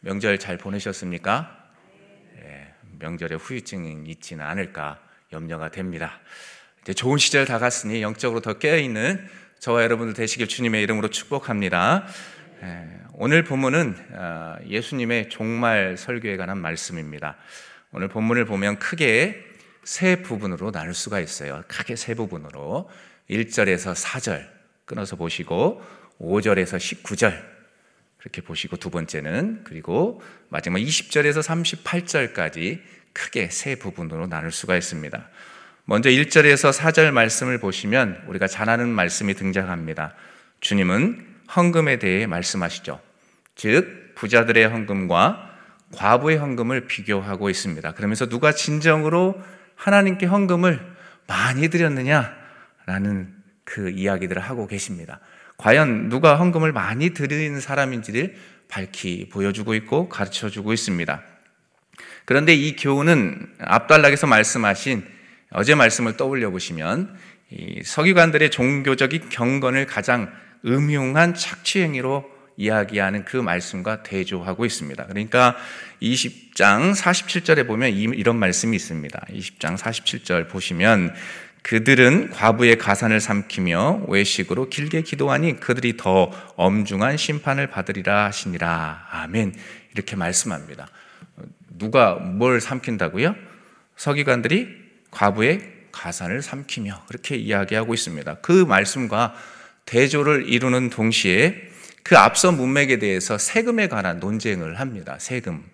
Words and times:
명절 0.00 0.38
잘 0.38 0.56
보내셨습니까? 0.56 1.56
예, 2.38 2.72
명절에 2.98 3.36
후유증이 3.36 4.04
있지는 4.10 4.44
않을까 4.44 4.98
염려가 5.32 5.70
됩니다. 5.70 6.20
이제 6.82 6.94
좋은 6.94 7.18
시절 7.18 7.44
다 7.44 7.58
갔으니 7.58 8.00
영적으로 8.00 8.40
더 8.40 8.54
깨어있는 8.54 9.28
저와 9.58 9.82
여러분들 9.82 10.14
되시길 10.14 10.48
주님의 10.48 10.82
이름으로 10.82 11.08
축복합니다. 11.08 12.06
예, 12.62 12.88
오늘 13.12 13.44
본문은 13.44 13.96
아, 14.14 14.56
예수님의 14.66 15.28
종말 15.28 15.98
설교에 15.98 16.38
관한 16.38 16.58
말씀입니다. 16.58 17.36
오늘 17.92 18.08
본문을 18.08 18.46
보면 18.46 18.78
크게 18.78 19.44
세 19.84 20.22
부분으로 20.22 20.72
나눌 20.72 20.94
수가 20.94 21.20
있어요. 21.20 21.62
크게 21.68 21.96
세 21.96 22.14
부분으로 22.14 22.88
1절에서 23.28 23.94
4절 23.94 24.48
끊어서 24.86 25.16
보시고 25.16 25.82
5절에서 26.18 26.78
19절 26.78 27.59
그렇게 28.20 28.42
보시고 28.42 28.76
두 28.76 28.90
번째는 28.90 29.62
그리고 29.64 30.22
마지막 30.50 30.78
20절에서 30.78 31.42
38절까지 31.42 32.80
크게 33.12 33.48
세 33.48 33.76
부분으로 33.76 34.26
나눌 34.26 34.52
수가 34.52 34.76
있습니다. 34.76 35.28
먼저 35.86 36.10
1절에서 36.10 36.72
4절 36.72 37.10
말씀을 37.12 37.58
보시면 37.58 38.22
우리가 38.28 38.46
잘 38.46 38.68
아는 38.68 38.88
말씀이 38.90 39.34
등장합니다. 39.34 40.14
주님은 40.60 41.26
헌금에 41.56 41.98
대해 41.98 42.26
말씀하시죠. 42.26 43.00
즉 43.56 44.12
부자들의 44.14 44.68
헌금과 44.68 45.50
과부의 45.92 46.36
헌금을 46.36 46.86
비교하고 46.86 47.50
있습니다. 47.50 47.92
그러면서 47.92 48.28
누가 48.28 48.52
진정으로 48.52 49.42
하나님께 49.74 50.26
헌금을 50.26 50.78
많이 51.26 51.68
드렸느냐라는 51.68 53.34
그 53.64 53.90
이야기들을 53.90 54.40
하고 54.42 54.66
계십니다. 54.66 55.20
과연 55.60 56.08
누가 56.08 56.36
헌금을 56.36 56.72
많이 56.72 57.10
드리는 57.10 57.60
사람인지를 57.60 58.34
밝히 58.68 59.28
보여주고 59.28 59.74
있고 59.74 60.08
가르쳐 60.08 60.48
주고 60.48 60.72
있습니다. 60.72 61.22
그런데 62.24 62.54
이 62.54 62.76
교훈은 62.76 63.56
앞달락에서 63.58 64.26
말씀하신 64.26 65.04
어제 65.50 65.74
말씀을 65.74 66.16
떠올려 66.16 66.50
보시면 66.50 67.14
서기관들의 67.84 68.50
종교적인 68.50 69.28
경건을 69.28 69.84
가장 69.86 70.32
음흉한 70.64 71.34
착취행위로 71.34 72.24
이야기하는 72.56 73.24
그 73.24 73.36
말씀과 73.36 74.02
대조하고 74.02 74.64
있습니다. 74.64 75.06
그러니까 75.06 75.56
20장 76.00 76.94
47절에 76.94 77.66
보면 77.66 77.92
이런 77.92 78.38
말씀이 78.38 78.76
있습니다. 78.76 79.26
20장 79.30 79.76
47절 79.76 80.48
보시면 80.48 81.14
그들은 81.62 82.30
과부의 82.30 82.78
가산을 82.78 83.20
삼키며 83.20 84.06
외식으로 84.08 84.68
길게 84.68 85.02
기도하니 85.02 85.60
그들이 85.60 85.96
더 85.96 86.30
엄중한 86.56 87.16
심판을 87.16 87.66
받으리라 87.66 88.24
하시니라. 88.26 89.06
아멘. 89.10 89.54
이렇게 89.92 90.16
말씀합니다. 90.16 90.88
누가 91.78 92.14
뭘 92.14 92.60
삼킨다고요? 92.60 93.34
서기관들이 93.96 94.68
과부의 95.10 95.60
가산을 95.92 96.42
삼키며 96.42 97.04
그렇게 97.08 97.36
이야기하고 97.36 97.94
있습니다. 97.94 98.36
그 98.36 98.52
말씀과 98.52 99.34
대조를 99.84 100.48
이루는 100.48 100.90
동시에 100.90 101.68
그 102.02 102.16
앞서 102.16 102.52
문맥에 102.52 102.98
대해서 102.98 103.38
세금에 103.38 103.88
관한 103.88 104.20
논쟁을 104.20 104.80
합니다. 104.80 105.16
세금. 105.18 105.64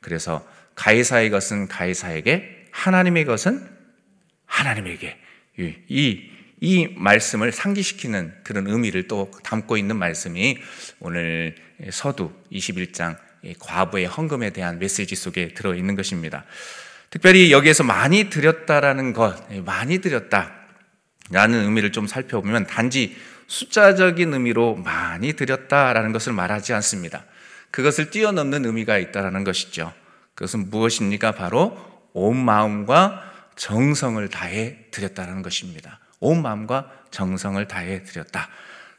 그래서 0.00 0.46
가이사의 0.74 1.30
것은 1.30 1.68
가이사에게, 1.68 2.66
하나님의 2.70 3.24
것은 3.24 3.66
하나님에게. 4.46 5.21
이, 5.88 6.30
이 6.60 6.88
말씀을 6.96 7.52
상기시키는 7.52 8.32
그런 8.44 8.66
의미를 8.68 9.08
또 9.08 9.30
담고 9.42 9.76
있는 9.76 9.96
말씀이 9.96 10.58
오늘 11.00 11.54
서두 11.90 12.32
21장 12.52 13.16
과부의 13.58 14.06
헌금에 14.06 14.50
대한 14.50 14.78
메시지 14.78 15.16
속에 15.16 15.48
들어 15.54 15.74
있는 15.74 15.96
것입니다. 15.96 16.44
특별히 17.10 17.52
여기에서 17.52 17.82
많이 17.84 18.30
드렸다라는 18.30 19.12
것, 19.12 19.36
많이 19.64 19.98
드렸다라는 19.98 21.64
의미를 21.64 21.92
좀 21.92 22.06
살펴보면 22.06 22.66
단지 22.66 23.16
숫자적인 23.48 24.32
의미로 24.32 24.76
많이 24.76 25.34
드렸다라는 25.34 26.12
것을 26.12 26.32
말하지 26.32 26.72
않습니다. 26.74 27.24
그것을 27.70 28.10
뛰어넘는 28.10 28.64
의미가 28.64 28.98
있다라는 28.98 29.44
것이죠. 29.44 29.92
그것은 30.34 30.70
무엇입니까? 30.70 31.32
바로 31.32 31.76
온 32.12 32.36
마음과 32.36 33.31
정성을 33.56 34.26
다해 34.28 34.76
드렸다는 34.90 35.42
것입니다. 35.42 36.00
온 36.20 36.42
마음과 36.42 36.90
정성을 37.10 37.66
다해 37.68 38.02
드렸다. 38.04 38.48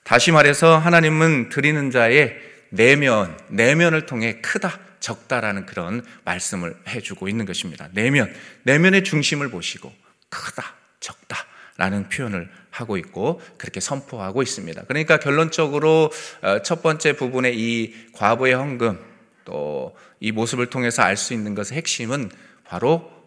다시 0.04 0.32
말해서 0.32 0.78
하나님은 0.78 1.50
드리는 1.50 1.92
자의 1.92 2.36
내면, 2.70 3.38
내면을 3.50 4.06
통해 4.06 4.40
크다, 4.42 4.80
적다라는 5.00 5.66
그런 5.66 6.04
말씀을 6.26 6.76
해주고 6.88 7.28
있는 7.28 7.46
것입니다. 7.46 7.88
내면, 7.94 8.34
내면의 8.64 9.04
중심을 9.04 9.50
보시고 9.50 9.94
크다, 10.30 10.76
적다. 11.00 11.38
라는 11.76 12.08
표현을 12.08 12.50
하고 12.70 12.98
있고 12.98 13.42
그렇게 13.58 13.80
선포하고 13.80 14.44
있습니다. 14.44 14.84
그러니까 14.84 15.18
결론적으로 15.18 16.12
어, 16.44 16.62
첫 16.62 16.84
번째 16.84 17.14
부분의 17.14 17.58
이 17.58 18.12
과부의 18.14 18.54
헌금 18.54 19.00
또 19.44 19.96
이 20.24 20.32
모습을 20.32 20.68
통해서 20.68 21.04
알 21.04 21.18
수 21.18 21.34
있는 21.34 21.54
것의 21.54 21.74
핵심은 21.74 22.32
바로 22.64 23.12
어, 23.12 23.23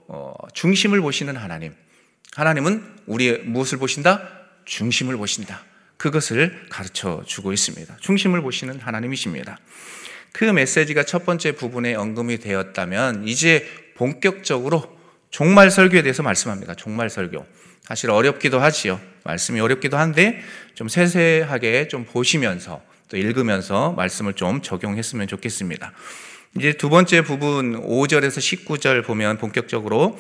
중심을 0.55 1.01
보시는 1.01 1.37
하나님. 1.37 1.75
하나님은 2.35 2.83
우리의 3.07 3.41
무엇을 3.45 3.79
보신다? 3.79 4.29
중심을 4.65 5.17
보신다. 5.17 5.63
그것을 5.97 6.67
가르쳐 6.69 7.23
주고 7.27 7.53
있습니다. 7.53 7.97
중심을 8.01 8.43
보시는 8.43 8.81
하나님이십니다. 8.81 9.59
그 10.33 10.45
메시지가 10.45 11.05
첫 11.05 11.25
번째 11.25 11.53
부분에 11.53 11.95
언급이 11.95 12.39
되었다면 12.39 13.27
이제 13.27 13.67
본격적으로 13.95 14.97
종말 15.31 15.71
설교에 15.71 16.03
대해서 16.03 16.23
말씀합니다. 16.23 16.75
종말 16.75 17.09
설교. 17.09 17.47
사실 17.83 18.11
어렵기도 18.11 18.61
하지요. 18.61 19.01
말씀이 19.25 19.61
어렵기도 19.61 19.97
한데 19.97 20.43
좀 20.75 20.89
세세하게 20.89 21.89
좀 21.89 22.05
보시면서 22.05 22.83
또 23.09 23.17
읽으면서 23.17 23.93
말씀을 23.93 24.35
좀 24.35 24.61
적용했으면 24.61 25.27
좋겠습니다. 25.29 25.93
이제 26.59 26.73
두 26.73 26.89
번째 26.89 27.21
부분 27.21 27.83
5절에서 27.83 28.39
19절 28.39 29.05
보면 29.05 29.37
본격적으로 29.37 30.19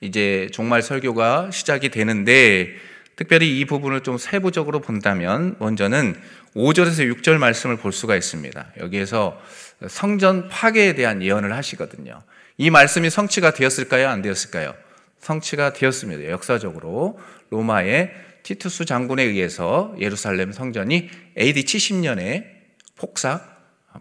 이제 0.00 0.48
종말 0.52 0.80
설교가 0.80 1.50
시작이 1.50 1.88
되는데 1.88 2.68
특별히 3.16 3.58
이 3.58 3.64
부분을 3.64 4.02
좀 4.02 4.16
세부적으로 4.16 4.80
본다면 4.80 5.56
먼저는 5.58 6.14
5절에서 6.54 7.12
6절 7.12 7.38
말씀을 7.38 7.76
볼 7.76 7.90
수가 7.90 8.14
있습니다. 8.14 8.74
여기에서 8.78 9.40
성전 9.88 10.48
파괴에 10.48 10.94
대한 10.94 11.20
예언을 11.20 11.52
하시거든요. 11.52 12.22
이 12.56 12.70
말씀이 12.70 13.10
성취가 13.10 13.54
되었을까요? 13.54 14.08
안 14.08 14.22
되었을까요? 14.22 14.72
성취가 15.18 15.72
되었습니다. 15.72 16.30
역사적으로 16.30 17.18
로마의 17.50 18.12
티투스 18.44 18.84
장군에 18.84 19.24
의해서 19.24 19.96
예루살렘 19.98 20.52
성전이 20.52 21.10
AD 21.36 21.64
70년에 21.64 22.44
폭삭 22.96 23.53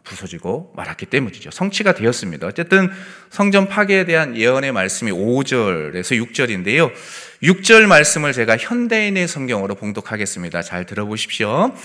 부서지고 0.03 0.73
말았기 0.75 1.05
때문이죠. 1.05 1.51
성취가 1.51 1.93
되었습니다. 1.93 2.47
어쨌든 2.47 2.89
성전 3.29 3.67
파괴에 3.67 4.05
대한 4.05 4.35
예언의 4.35 4.71
말씀이 4.71 5.11
5절에서 5.11 6.19
6절인데요. 6.25 6.91
6절 7.43 7.85
말씀을 7.85 8.33
제가 8.33 8.57
현대인의 8.57 9.27
성경으로 9.27 9.75
봉독하겠습니다. 9.75 10.61
잘 10.61 10.85
들어보십시오. 10.85 11.75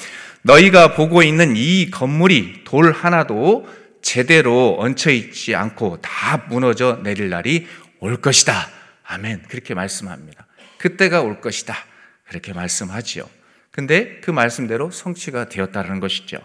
너희가 0.42 0.94
보고 0.94 1.22
있는 1.22 1.54
이 1.56 1.90
건물이 1.90 2.62
돌 2.64 2.92
하나도 2.92 3.68
제대로 4.00 4.76
얹혀 4.78 5.10
있지 5.10 5.54
않고 5.54 6.00
다 6.00 6.46
무너져 6.48 7.00
내릴 7.02 7.28
날이 7.28 7.66
올 8.00 8.16
것이다. 8.20 8.70
아멘. 9.04 9.42
그렇게 9.48 9.74
말씀합니다. 9.74 10.46
그때가 10.78 11.22
올 11.22 11.40
것이다. 11.40 11.76
그렇게 12.28 12.52
말씀하지요. 12.52 13.28
근데 13.70 14.20
그 14.22 14.30
말씀대로 14.30 14.90
성취가 14.90 15.48
되었다는 15.48 16.00
것이죠. 16.00 16.38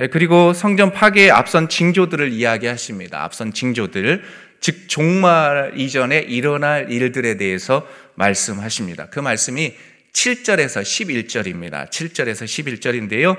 예, 0.00 0.06
그리고 0.06 0.52
성전 0.52 0.92
파괴에 0.92 1.30
앞선 1.30 1.68
징조들을 1.68 2.32
이야기하십니다. 2.32 3.24
앞선 3.24 3.52
징조들, 3.52 4.22
즉 4.60 4.88
종말 4.88 5.72
이전에 5.76 6.18
일어날 6.18 6.90
일들에 6.90 7.36
대해서 7.36 7.86
말씀하십니다. 8.14 9.06
그 9.10 9.18
말씀이 9.20 9.74
7절에서 10.12 10.82
11절입니다. 10.82 11.90
7절에서 11.90 12.44
11절인데요. 12.44 13.36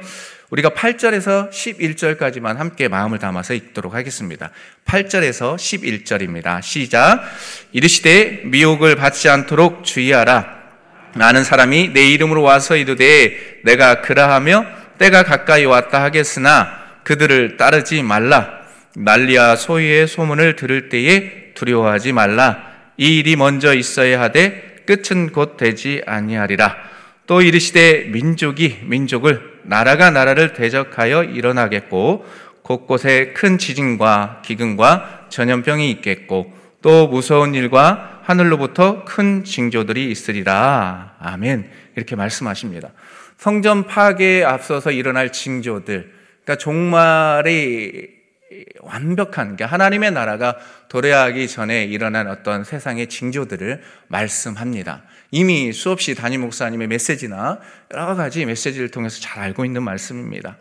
우리가 0.49 0.69
8절에서 0.69 1.49
11절까지만 1.49 2.55
함께 2.55 2.87
마음을 2.87 3.19
담아서 3.19 3.53
읽도록 3.53 3.93
하겠습니다. 3.93 4.51
8절에서 4.85 5.55
11절입니다. 5.55 6.61
시작. 6.61 7.21
이르시되 7.71 8.43
미혹을 8.45 8.95
받지 8.95 9.29
않도록 9.29 9.83
주의하라. 9.83 10.59
많은 11.15 11.43
사람이 11.43 11.89
내 11.93 12.07
이름으로 12.09 12.41
와서 12.41 12.75
이르되 12.75 13.61
내가 13.63 14.01
그라하며 14.01 14.78
때가 14.99 15.23
가까이 15.23 15.65
왔다 15.65 16.03
하겠으나 16.03 16.77
그들을 17.03 17.57
따르지 17.57 18.03
말라. 18.03 18.59
난리와 18.95 19.55
소위의 19.55 20.07
소문을 20.07 20.55
들을 20.55 20.89
때에 20.89 21.53
두려워하지 21.55 22.11
말라. 22.13 22.69
이 22.97 23.19
일이 23.19 23.35
먼저 23.35 23.73
있어야 23.73 24.19
하되 24.21 24.83
끝은 24.85 25.31
곧 25.31 25.57
되지 25.57 26.03
아니하리라. 26.05 26.75
또 27.27 27.41
이르시되 27.41 28.09
민족이 28.11 28.79
민족을 28.83 29.59
나라가 29.63 30.11
나라를 30.11 30.53
대적하여 30.53 31.23
일어나겠고 31.23 32.25
곳곳에 32.63 33.33
큰 33.33 33.57
지진과 33.57 34.41
기근과 34.43 35.27
전염병이 35.29 35.89
있겠고 35.91 36.53
또 36.81 37.07
무서운 37.07 37.55
일과 37.55 38.21
하늘로부터 38.23 39.05
큰 39.05 39.43
징조들이 39.43 40.11
있으리라. 40.11 41.15
아멘. 41.19 41.69
이렇게 41.95 42.15
말씀하십니다. 42.15 42.89
성전 43.39 43.87
파괴에 43.87 44.43
앞서서 44.43 44.91
일어날 44.91 45.31
징조들, 45.31 46.11
그러니까 46.43 46.57
종말이 46.57 48.09
완벽한 48.81 49.55
게 49.55 49.63
하나님의 49.63 50.11
나라가 50.11 50.57
도래하기 50.89 51.47
전에 51.47 51.85
일어난 51.85 52.27
어떤 52.27 52.65
세상의 52.65 53.07
징조들을 53.07 53.81
말씀합니다. 54.09 55.03
이미 55.31 55.71
수없이 55.71 56.15
담임 56.15 56.41
목사님의 56.41 56.89
메시지나 56.89 57.61
여러 57.93 58.15
가지 58.15 58.45
메시지를 58.45 58.91
통해서 58.91 59.21
잘 59.21 59.41
알고 59.41 59.63
있는 59.63 59.83
말씀입니다. 59.83 60.57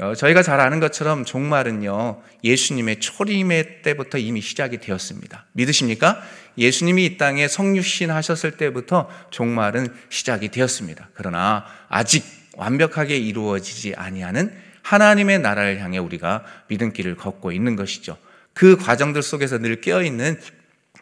어, 0.00 0.14
저희가 0.14 0.42
잘 0.42 0.58
아는 0.58 0.80
것처럼 0.80 1.24
종말은요, 1.24 2.20
예수님의 2.42 2.98
초림의 2.98 3.82
때부터 3.82 4.18
이미 4.18 4.40
시작이 4.40 4.78
되었습니다. 4.78 5.46
믿으십니까? 5.52 6.20
예수님이 6.58 7.04
이 7.04 7.16
땅에 7.16 7.46
성육신 7.46 8.10
하셨을 8.10 8.52
때부터 8.56 9.08
종말은 9.30 9.88
시작이 10.08 10.48
되었습니다. 10.48 11.10
그러나 11.14 11.64
아직 11.88 12.24
완벽하게 12.56 13.16
이루어지지 13.16 13.94
아니하는 13.96 14.52
하나님의 14.82 15.38
나라를 15.38 15.80
향해 15.80 15.98
우리가 15.98 16.44
믿음길을 16.68 17.16
걷고 17.16 17.52
있는 17.52 17.76
것이죠. 17.76 18.16
그 18.52 18.76
과정들 18.76 19.22
속에서 19.22 19.58
늘 19.58 19.80
깨어있는 19.80 20.40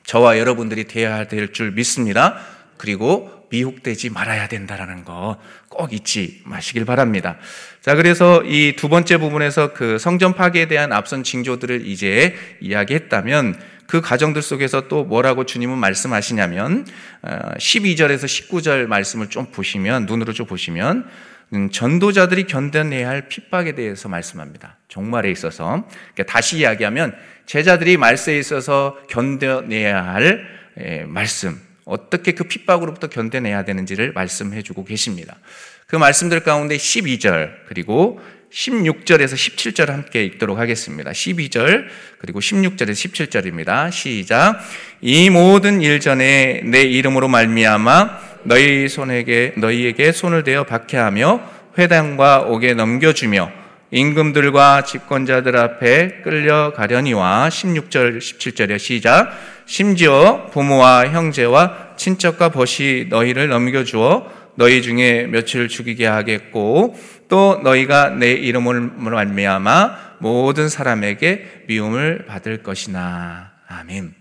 저와 0.05 0.39
여러분들이 0.39 0.85
되어야 0.85 1.29
될 1.29 1.53
줄 1.53 1.73
믿습니다. 1.73 2.39
그리고 2.77 3.42
미혹되지 3.53 4.11
말아야 4.11 4.49
된다라는 4.49 5.05
거 5.05 5.39
꼭 5.73 5.93
잊지 5.93 6.43
마시길 6.45 6.85
바랍니다. 6.85 7.37
자, 7.81 7.95
그래서 7.95 8.43
이 8.45 8.75
두 8.77 8.89
번째 8.89 9.17
부분에서 9.19 9.73
그 9.73 9.99
성전 9.99 10.35
파괴에 10.35 10.67
대한 10.67 10.93
앞선 10.93 11.23
징조들을 11.23 11.87
이제 11.87 12.35
이야기했다면 12.61 13.59
그 13.87 14.01
과정들 14.01 14.43
속에서 14.43 14.89
또 14.89 15.05
뭐라고 15.05 15.45
주님은 15.45 15.79
말씀하시냐면 15.79 16.87
12절에서 17.59 18.25
어, 18.25 18.27
19절 18.27 18.87
말씀을 18.87 19.29
좀 19.29 19.47
보시면 19.47 20.07
눈으로 20.07 20.33
좀 20.33 20.47
보시면 20.47 21.07
음, 21.55 21.71
전도자들이 21.71 22.45
견뎌내야 22.45 23.09
할 23.09 23.29
핍박에 23.29 23.75
대해서 23.75 24.09
말씀합니다. 24.09 24.79
종말에 24.89 25.31
있어서 25.31 25.87
그러니까 26.15 26.33
다시 26.33 26.59
이야기하면 26.59 27.15
제자들이 27.47 27.99
말세에 27.99 28.39
있어서 28.39 28.97
견뎌내야 29.11 30.03
할 30.15 30.47
예, 30.81 31.05
말씀 31.07 31.61
어떻게 31.85 32.33
그 32.33 32.45
핍박으로부터 32.45 33.09
견뎌내야 33.09 33.65
되는지를 33.65 34.13
말씀해 34.13 34.63
주고 34.63 34.85
계십니다. 34.85 35.37
그 35.87 35.97
말씀들 35.97 36.41
가운데 36.41 36.77
12절 36.77 37.51
그리고 37.67 38.21
16절에서 38.53 39.35
17절 39.35 39.87
함께 39.87 40.25
읽도록 40.25 40.59
하겠습니다. 40.59 41.11
12절 41.11 41.87
그리고 42.19 42.41
16절에서 42.41 42.93
17절입니다. 42.93 43.91
시작. 43.91 44.61
이 45.01 45.31
모든 45.31 45.81
일 45.81 46.01
전에 46.01 46.61
내 46.65 46.83
이름으로 46.83 47.29
말미암아 47.29 48.33
너희 48.45 48.89
손에게 48.89 49.55
너희에게 49.57 50.13
손을 50.13 50.45
대어 50.45 50.65
박해하며 50.65 51.51
회당과 51.79 52.43
옥에 52.43 52.75
넘겨주며 52.75 53.51
임금들과 53.91 54.85
집권자들 54.85 55.57
앞에 55.57 56.23
끌려가려니와 56.23 57.49
16절 57.51 58.19
17절에 58.19 58.79
시작 58.79 59.31
심지어 59.67 60.47
부모와 60.53 61.09
형제와 61.09 61.97
친척과 61.97 62.51
벗이 62.51 63.07
너희를 63.09 63.49
넘겨주어 63.49 64.43
너희 64.55 64.83
중에 64.83 65.27
며칠 65.27 65.69
죽이게 65.69 66.07
하겠고 66.07 66.97
또 67.29 67.61
너희가 67.63 68.11
내 68.11 68.33
이름을 68.33 68.81
말미암아 68.81 70.17
모든 70.19 70.69
사람에게 70.69 71.65
미움을 71.69 72.27
받을 72.27 72.63
것이나 72.63 73.53
아멘. 73.67 74.15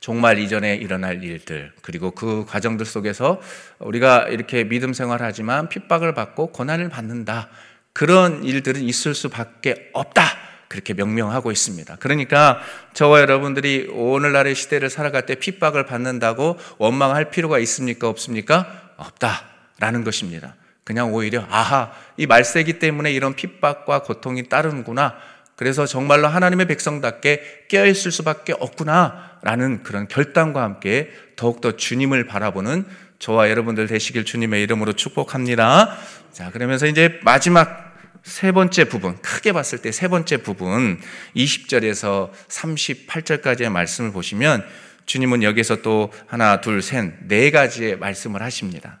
종말 0.00 0.38
이전에 0.38 0.76
일어날 0.76 1.22
일들 1.22 1.72
그리고 1.82 2.12
그 2.12 2.44
과정들 2.46 2.86
속에서 2.86 3.40
우리가 3.80 4.28
이렇게 4.28 4.64
믿음 4.64 4.92
생활하지만 4.92 5.68
핍박을 5.68 6.14
받고 6.14 6.52
고난을 6.52 6.88
받는다 6.88 7.48
그런 7.92 8.44
일들은 8.44 8.82
있을 8.82 9.14
수밖에 9.14 9.90
없다. 9.92 10.45
그렇게 10.68 10.94
명명하고 10.94 11.52
있습니다. 11.52 11.96
그러니까 11.96 12.60
저와 12.94 13.20
여러분들이 13.20 13.88
오늘날의 13.92 14.54
시대를 14.54 14.90
살아갈 14.90 15.26
때 15.26 15.34
핍박을 15.36 15.86
받는다고 15.86 16.58
원망할 16.78 17.30
필요가 17.30 17.58
있습니까? 17.60 18.08
없습니까? 18.08 18.92
없다라는 18.96 20.04
것입니다. 20.04 20.54
그냥 20.84 21.12
오히려 21.12 21.44
아하 21.50 21.92
이 22.16 22.26
말세기 22.26 22.78
때문에 22.78 23.12
이런 23.12 23.34
핍박과 23.34 24.02
고통이 24.02 24.48
따르는구나. 24.48 25.16
그래서 25.56 25.86
정말로 25.86 26.28
하나님의 26.28 26.66
백성답게 26.66 27.66
깨어 27.68 27.86
있을 27.86 28.12
수밖에 28.12 28.54
없구나라는 28.58 29.82
그런 29.82 30.06
결단과 30.06 30.62
함께 30.62 31.10
더욱더 31.34 31.76
주님을 31.76 32.26
바라보는 32.26 32.84
저와 33.18 33.48
여러분들 33.50 33.86
되시길 33.86 34.24
주님의 34.26 34.62
이름으로 34.62 34.92
축복합니다. 34.92 35.96
자, 36.32 36.50
그러면서 36.50 36.86
이제 36.86 37.18
마지막 37.22 37.85
세 38.26 38.50
번째 38.50 38.84
부분, 38.84 39.16
크게 39.22 39.52
봤을 39.52 39.78
때 39.78 39.92
세 39.92 40.08
번째 40.08 40.38
부분, 40.38 41.00
20절에서 41.36 42.30
38절까지의 42.48 43.68
말씀을 43.70 44.10
보시면 44.10 44.66
주님은 45.06 45.44
여기서 45.44 45.76
또 45.82 46.12
하나, 46.26 46.60
둘, 46.60 46.82
셋, 46.82 47.12
네 47.28 47.52
가지의 47.52 47.98
말씀을 47.98 48.42
하십니다. 48.42 48.98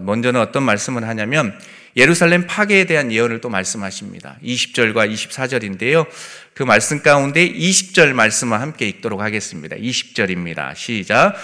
먼저는 0.00 0.40
어떤 0.40 0.62
말씀을 0.62 1.06
하냐면 1.06 1.52
예루살렘 1.98 2.46
파괴에 2.46 2.84
대한 2.84 3.12
예언을 3.12 3.42
또 3.42 3.50
말씀하십니다. 3.50 4.38
20절과 4.42 5.12
24절인데요. 5.12 6.06
그 6.54 6.62
말씀 6.62 7.02
가운데 7.02 7.46
20절 7.46 8.14
말씀을 8.14 8.58
함께 8.58 8.88
읽도록 8.88 9.20
하겠습니다. 9.20 9.76
20절입니다. 9.76 10.74
시작. 10.74 11.34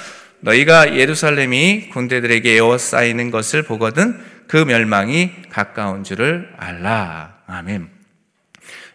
너희가 0.41 0.97
예루살렘이 0.97 1.91
군대들에게 1.91 2.57
에워싸이는 2.57 3.31
것을 3.31 3.63
보거든 3.63 4.19
그 4.53 4.59
멸망이 4.59 5.33
가까운 5.49 6.05
줄을 6.05 6.53
알라. 6.59 7.39
아멘. 7.47 7.89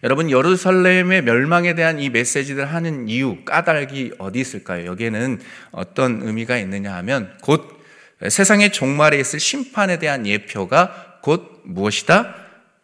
여러분 0.04 0.30
예루살렘의 0.30 1.24
멸망에 1.24 1.74
대한 1.74 2.00
이 2.00 2.12
메시지를 2.12 2.72
하는 2.72 3.10
이유 3.10 3.44
까닭이 3.44 4.12
어디 4.20 4.40
있을까요? 4.40 4.86
여기에는 4.86 5.42
어떤 5.72 6.22
의미가 6.22 6.60
있느냐 6.60 6.94
하면 6.98 7.36
곧 7.42 7.84
세상의 8.22 8.72
종말에 8.72 9.20
있을 9.20 9.40
심판에 9.40 9.98
대한 9.98 10.28
예표가 10.28 11.22
곧 11.24 11.64
무엇이다? 11.66 12.36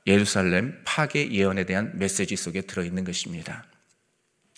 예루살렘 0.08 0.76
파괴 0.84 1.32
예언에 1.32 1.66
대한 1.66 1.92
메시지 1.94 2.36
속에 2.36 2.62
들어 2.62 2.84
있는 2.84 3.04
것입니다. 3.04 3.66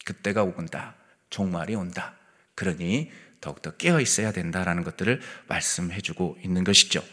그때가 0.06 0.44
온다. 0.44 0.96
종말이 1.30 1.76
온다. 1.76 2.14
그러니 2.56 3.12
더욱더 3.42 3.72
깨어 3.72 4.00
있어야 4.00 4.32
된다라는 4.32 4.86
것들을 4.86 5.20
말씀해 5.48 6.00
주고 6.00 6.38
있는 6.42 6.64
것이죠. 6.64 7.04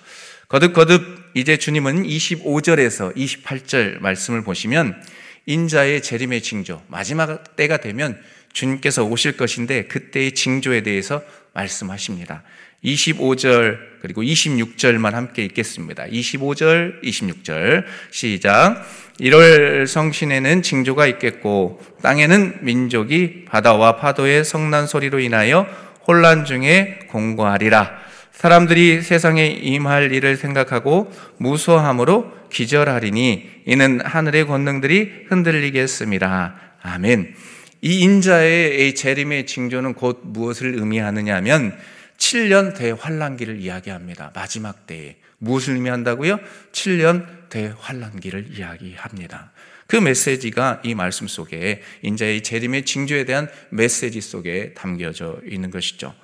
거듭거듭 0.52 1.30
이제 1.32 1.56
주님은 1.56 2.02
25절에서 2.02 3.16
28절 3.16 4.00
말씀을 4.00 4.44
보시면 4.44 5.02
인자의 5.46 6.02
재림의 6.02 6.42
징조, 6.42 6.82
마지막 6.88 7.56
때가 7.56 7.78
되면 7.78 8.20
주님께서 8.52 9.02
오실 9.04 9.38
것인데 9.38 9.84
그때의 9.84 10.32
징조에 10.32 10.82
대해서 10.82 11.22
말씀하십니다. 11.54 12.42
25절 12.84 13.78
그리고 14.02 14.22
26절만 14.22 15.12
함께 15.12 15.42
읽겠습니다. 15.44 16.04
25절, 16.08 17.02
26절 17.02 17.84
시작. 18.10 18.84
1월 19.20 19.86
성신에는 19.86 20.60
징조가 20.60 21.06
있겠고 21.06 21.80
땅에는 22.02 22.58
민족이 22.60 23.46
바다와 23.46 23.96
파도의 23.96 24.44
성난 24.44 24.86
소리로 24.86 25.18
인하여 25.18 25.66
혼란 26.06 26.44
중에 26.44 27.06
공고하리라. 27.08 28.11
사람들이 28.32 29.02
세상에 29.02 29.46
임할 29.46 30.12
일을 30.12 30.36
생각하고 30.36 31.12
무소함으로 31.36 32.32
기절하리니 32.50 33.62
이는 33.66 34.00
하늘의 34.04 34.46
권능들이 34.46 35.26
흔들리겠습니다. 35.28 36.56
아멘. 36.82 37.34
이 37.82 38.00
인자의 38.00 38.94
재림의 38.94 39.46
징조는 39.46 39.94
곧 39.94 40.20
무엇을 40.24 40.74
의미하느냐 40.74 41.36
하면 41.36 41.76
7년 42.16 42.76
대환란기를 42.76 43.60
이야기합니다. 43.60 44.32
마지막 44.34 44.86
때에 44.86 45.16
무엇을 45.38 45.74
의미한다고요? 45.74 46.38
7년 46.72 47.26
대환란기를 47.48 48.56
이야기합니다. 48.56 49.52
그 49.88 49.96
메시지가 49.96 50.82
이 50.84 50.94
말씀 50.94 51.26
속에 51.26 51.82
인자의 52.02 52.42
재림의 52.42 52.84
징조에 52.84 53.24
대한 53.24 53.48
메시지 53.70 54.20
속에 54.20 54.72
담겨져 54.74 55.38
있는 55.46 55.70
것이죠. 55.70 56.14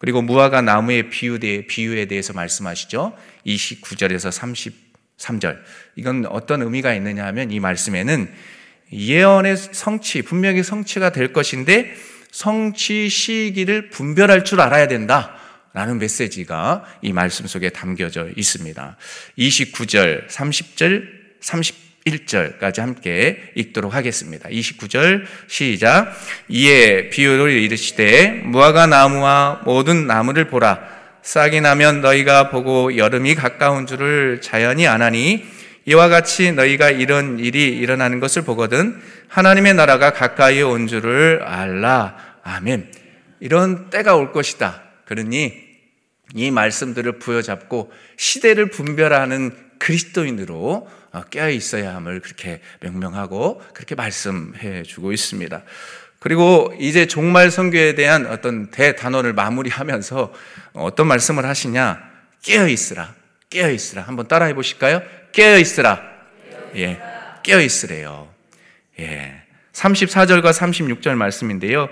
그리고 0.00 0.22
무화과 0.22 0.62
나무의 0.62 1.10
비유에, 1.10 1.66
비유에 1.66 2.06
대해서 2.06 2.32
말씀하시죠. 2.32 3.16
29절에서 3.46 4.72
33절. 5.18 5.58
이건 5.94 6.24
어떤 6.26 6.62
의미가 6.62 6.94
있느냐 6.94 7.26
하면 7.26 7.50
이 7.50 7.60
말씀에는 7.60 8.32
예언의 8.92 9.56
성취, 9.58 10.22
분명히 10.22 10.62
성취가 10.62 11.12
될 11.12 11.34
것인데 11.34 11.94
성취 12.32 13.10
시기를 13.10 13.90
분별할 13.90 14.44
줄 14.44 14.62
알아야 14.62 14.88
된다. 14.88 15.36
라는 15.74 15.98
메시지가 15.98 16.84
이 17.02 17.12
말씀 17.12 17.46
속에 17.46 17.68
담겨져 17.68 18.28
있습니다. 18.34 18.96
29절, 19.38 20.28
30절, 20.28 21.04
30 21.40 21.89
21절까지 22.06 22.80
함께 22.80 23.52
읽도록 23.54 23.94
하겠습니다. 23.94 24.48
29절 24.48 25.24
시작. 25.48 26.12
이에 26.48 27.10
비유를 27.10 27.50
이르시되 27.52 28.42
무화과 28.44 28.86
나무와 28.86 29.62
모든 29.64 30.06
나무를 30.06 30.46
보라. 30.48 30.80
싹이 31.22 31.60
나면 31.60 32.00
너희가 32.00 32.50
보고 32.50 32.96
여름이 32.96 33.34
가까운 33.34 33.86
줄을 33.86 34.40
자연히 34.40 34.86
아나니 34.86 35.44
이와 35.84 36.08
같이 36.08 36.52
너희가 36.52 36.90
이런 36.90 37.38
일이 37.38 37.68
일어나는 37.76 38.20
것을 38.20 38.42
보거든 38.42 39.00
하나님의 39.28 39.74
나라가 39.74 40.12
가까이 40.12 40.62
온 40.62 40.86
줄을 40.86 41.42
알라. 41.42 42.16
아멘. 42.42 42.90
이런 43.40 43.90
때가 43.90 44.16
올 44.16 44.32
것이다. 44.32 44.82
그러니 45.06 45.52
이 46.34 46.50
말씀들을 46.50 47.18
부여잡고 47.18 47.92
시대를 48.16 48.70
분별하는 48.70 49.52
그리스도인으로 49.78 50.88
깨어 51.30 51.50
있어야 51.50 51.94
함을 51.94 52.20
그렇게 52.20 52.60
명명하고 52.80 53.62
그렇게 53.74 53.94
말씀해 53.94 54.84
주고 54.84 55.12
있습니다. 55.12 55.62
그리고 56.20 56.72
이제 56.78 57.06
종말 57.06 57.50
선교에 57.50 57.94
대한 57.94 58.26
어떤 58.26 58.70
대단원을 58.70 59.32
마무리하면서 59.32 60.32
어떤 60.74 61.06
말씀을 61.06 61.46
하시냐? 61.46 62.00
깨어 62.42 62.68
있으라. 62.68 63.14
깨어 63.48 63.70
있으라. 63.70 64.02
한번 64.02 64.28
따라해 64.28 64.54
보실까요? 64.54 65.02
깨어 65.32 65.58
있으라. 65.58 66.02
예. 66.76 67.00
깨어 67.42 67.60
있으래요. 67.60 68.28
예. 68.98 69.42
34절과 69.72 70.52
36절 70.52 71.14
말씀인데요. 71.14 71.88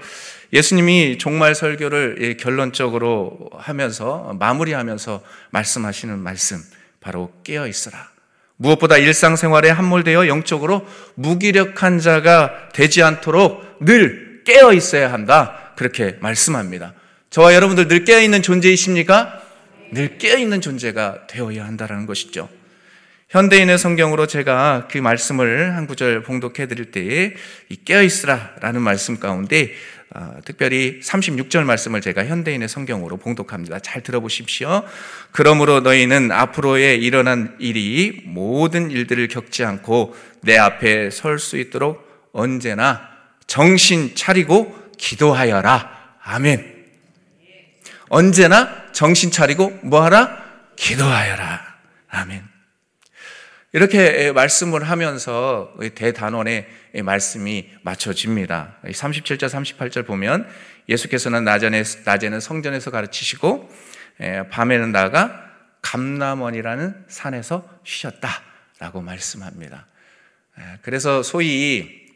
예수님이 0.52 1.18
종말 1.18 1.54
설교를 1.54 2.36
결론적으로 2.38 3.50
하면서 3.54 4.34
마무리하면서 4.38 5.22
말씀하시는 5.50 6.18
말씀 6.18 6.62
바로 7.00 7.32
깨어 7.44 7.66
있으라. 7.66 8.17
무엇보다 8.58 8.98
일상생활에 8.98 9.70
함몰되어 9.70 10.28
영적으로 10.28 10.86
무기력한 11.14 12.00
자가 12.00 12.70
되지 12.74 13.02
않도록 13.02 13.78
늘 13.80 14.42
깨어 14.44 14.72
있어야 14.72 15.12
한다. 15.12 15.72
그렇게 15.76 16.16
말씀합니다. 16.20 16.94
저와 17.30 17.54
여러분들 17.54 17.88
늘 17.88 18.04
깨어 18.04 18.20
있는 18.20 18.42
존재이십니까? 18.42 19.40
늘 19.92 20.18
깨어 20.18 20.36
있는 20.36 20.60
존재가 20.60 21.26
되어야 21.28 21.64
한다는 21.64 22.06
것이죠. 22.06 22.48
현대인의 23.30 23.78
성경으로 23.78 24.26
제가 24.26 24.88
그 24.90 24.98
말씀을 24.98 25.76
한 25.76 25.86
구절 25.86 26.22
봉독해 26.22 26.66
드릴 26.66 26.90
때에 26.90 27.34
이 27.68 27.76
깨어 27.84 28.02
있으라라는 28.02 28.80
말씀 28.80 29.20
가운데 29.20 29.72
어, 30.14 30.38
특별히 30.44 31.00
36절 31.00 31.64
말씀을 31.64 32.00
제가 32.00 32.24
현대인의 32.24 32.68
성경으로 32.68 33.18
봉독합니다. 33.18 33.80
잘 33.80 34.02
들어보십시오. 34.02 34.82
그러므로 35.32 35.80
너희는 35.80 36.32
앞으로에 36.32 36.94
일어난 36.96 37.56
일이 37.58 38.22
모든 38.24 38.90
일들을 38.90 39.28
겪지 39.28 39.64
않고 39.64 40.16
내 40.42 40.56
앞에 40.56 41.10
설 41.10 41.38
수 41.38 41.58
있도록 41.58 42.08
언제나 42.32 43.08
정신 43.46 44.14
차리고 44.14 44.74
기도하여라. 44.98 46.16
아멘. 46.22 46.76
언제나 48.08 48.92
정신 48.92 49.30
차리고 49.30 49.78
뭐하라? 49.82 50.44
기도하여라. 50.76 51.60
아멘. 52.08 52.57
이렇게 53.72 54.32
말씀을 54.32 54.84
하면서 54.84 55.74
대단원의 55.94 56.66
말씀이 57.04 57.68
맞춰집니다. 57.82 58.76
37절, 58.84 59.46
38절 59.46 60.06
보면 60.06 60.48
예수께서는 60.88 61.44
낮에는, 61.44 61.82
낮에는 62.06 62.40
성전에서 62.40 62.90
가르치시고 62.90 63.68
밤에는 64.50 64.90
나가 64.92 65.44
감남원이라는 65.82 67.04
산에서 67.08 67.68
쉬셨다라고 67.84 69.02
말씀합니다. 69.02 69.86
그래서 70.80 71.22
소위 71.22 72.08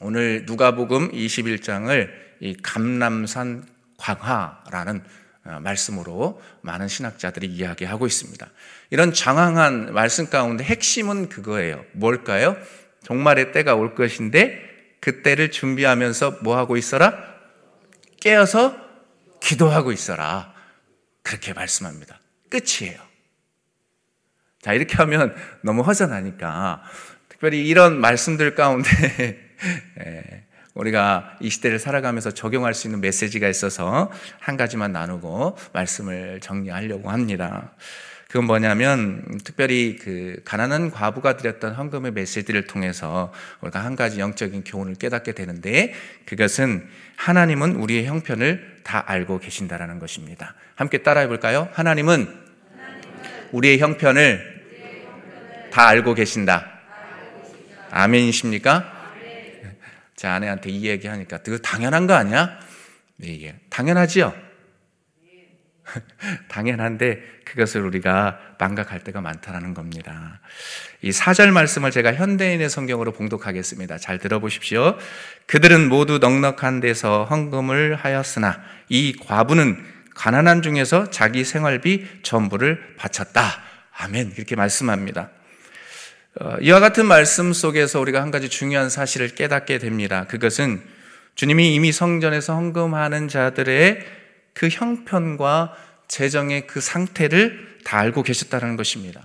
오늘 0.00 0.44
누가복음 0.46 1.10
21장을 1.10 2.10
이 2.40 2.56
감남산 2.62 3.64
광화라는 3.96 4.98
어, 4.98 5.25
말씀으로 5.62 6.40
많은 6.62 6.88
신학자들이 6.88 7.46
이야기하고 7.46 8.06
있습니다. 8.06 8.46
이런 8.90 9.12
장황한 9.12 9.92
말씀 9.92 10.28
가운데 10.28 10.64
핵심은 10.64 11.28
그거예요. 11.28 11.84
뭘까요? 11.92 12.56
종말의 13.04 13.52
때가 13.52 13.74
올 13.74 13.94
것인데 13.94 14.60
그때를 15.00 15.50
준비하면서 15.50 16.38
뭐 16.42 16.56
하고 16.56 16.76
있어라? 16.76 17.14
깨어서 18.20 18.76
기도하고 19.40 19.92
있어라. 19.92 20.52
그렇게 21.22 21.52
말씀합니다. 21.52 22.20
끝이에요. 22.50 23.00
자, 24.60 24.72
이렇게 24.72 24.96
하면 24.96 25.34
너무 25.62 25.82
허전하니까 25.82 26.82
특별히 27.28 27.66
이런 27.68 28.00
말씀들 28.00 28.54
가운데 28.54 28.90
예, 30.04 30.45
우리가 30.76 31.36
이 31.40 31.50
시대를 31.50 31.78
살아가면서 31.78 32.30
적용할 32.30 32.74
수 32.74 32.86
있는 32.86 33.00
메시지가 33.00 33.48
있어서 33.48 34.12
한 34.38 34.56
가지만 34.56 34.92
나누고 34.92 35.56
말씀을 35.72 36.40
정리하려고 36.40 37.10
합니다. 37.10 37.72
그건 38.28 38.44
뭐냐면 38.44 39.24
특별히 39.44 39.96
그 39.96 40.42
가난한 40.44 40.90
과부가 40.90 41.36
드렸던 41.36 41.74
헌금의 41.74 42.12
메시지를 42.12 42.66
통해서 42.66 43.32
우리가 43.60 43.84
한 43.84 43.96
가지 43.96 44.20
영적인 44.20 44.64
교훈을 44.64 44.96
깨닫게 44.96 45.32
되는데 45.32 45.94
그것은 46.26 46.86
하나님은 47.16 47.76
우리의 47.76 48.06
형편을 48.06 48.80
다 48.82 49.04
알고 49.06 49.38
계신다라는 49.38 49.98
것입니다. 49.98 50.54
함께 50.74 50.98
따라해 50.98 51.28
볼까요? 51.28 51.68
하나님은 51.72 52.28
우리의 53.52 53.78
형편을 53.78 54.56
다 55.70 55.86
알고 55.88 56.14
계신다. 56.14 56.66
아멘이십니까? 57.90 58.95
제 60.16 60.26
아내한테 60.26 60.70
이 60.70 60.86
얘기 60.86 61.06
하니까 61.06 61.38
그거 61.38 61.58
당연한 61.58 62.06
거 62.06 62.14
아니야? 62.14 62.58
네, 63.16 63.28
이게 63.28 63.54
당연하지요. 63.70 64.34
당연한데 66.48 67.22
그것을 67.44 67.82
우리가 67.82 68.38
망각할 68.58 69.00
때가 69.00 69.20
많다는 69.20 69.72
겁니다. 69.74 70.40
이 71.02 71.12
사절 71.12 71.52
말씀을 71.52 71.90
제가 71.90 72.14
현대인의 72.14 72.68
성경으로 72.68 73.12
봉독하겠습니다. 73.12 73.98
잘 73.98 74.18
들어보십시오. 74.18 74.98
그들은 75.46 75.88
모두 75.88 76.18
넉넉한 76.18 76.80
데서 76.80 77.24
헌금을 77.24 77.94
하였으나 77.96 78.60
이 78.88 79.16
과부는 79.24 79.84
가난한 80.14 80.62
중에서 80.62 81.10
자기 81.10 81.44
생활비 81.44 82.06
전부를 82.22 82.96
바쳤다. 82.96 83.62
아멘. 83.98 84.32
이렇게 84.36 84.56
말씀합니다. 84.56 85.30
어, 86.38 86.56
이와 86.60 86.80
같은 86.80 87.06
말씀 87.06 87.54
속에서 87.54 87.98
우리가 88.00 88.20
한 88.20 88.30
가지 88.30 88.50
중요한 88.50 88.90
사실을 88.90 89.28
깨닫게 89.28 89.78
됩니다. 89.78 90.26
그것은 90.28 90.82
주님이 91.34 91.74
이미 91.74 91.92
성전에서 91.92 92.54
헌금하는 92.54 93.28
자들의 93.28 94.04
그 94.52 94.68
형편과 94.68 95.74
재정의 96.08 96.66
그 96.66 96.80
상태를 96.80 97.78
다 97.84 97.98
알고 97.98 98.22
계셨다는 98.22 98.76
것입니다. 98.76 99.24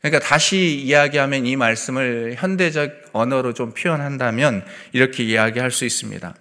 그러니까 0.00 0.24
다시 0.24 0.76
이야기하면 0.76 1.46
이 1.46 1.56
말씀을 1.56 2.34
현대적 2.36 3.10
언어로 3.12 3.52
좀 3.54 3.72
표현한다면 3.72 4.64
이렇게 4.92 5.24
이야기할 5.24 5.72
수 5.72 5.84
있습니다. 5.84 6.34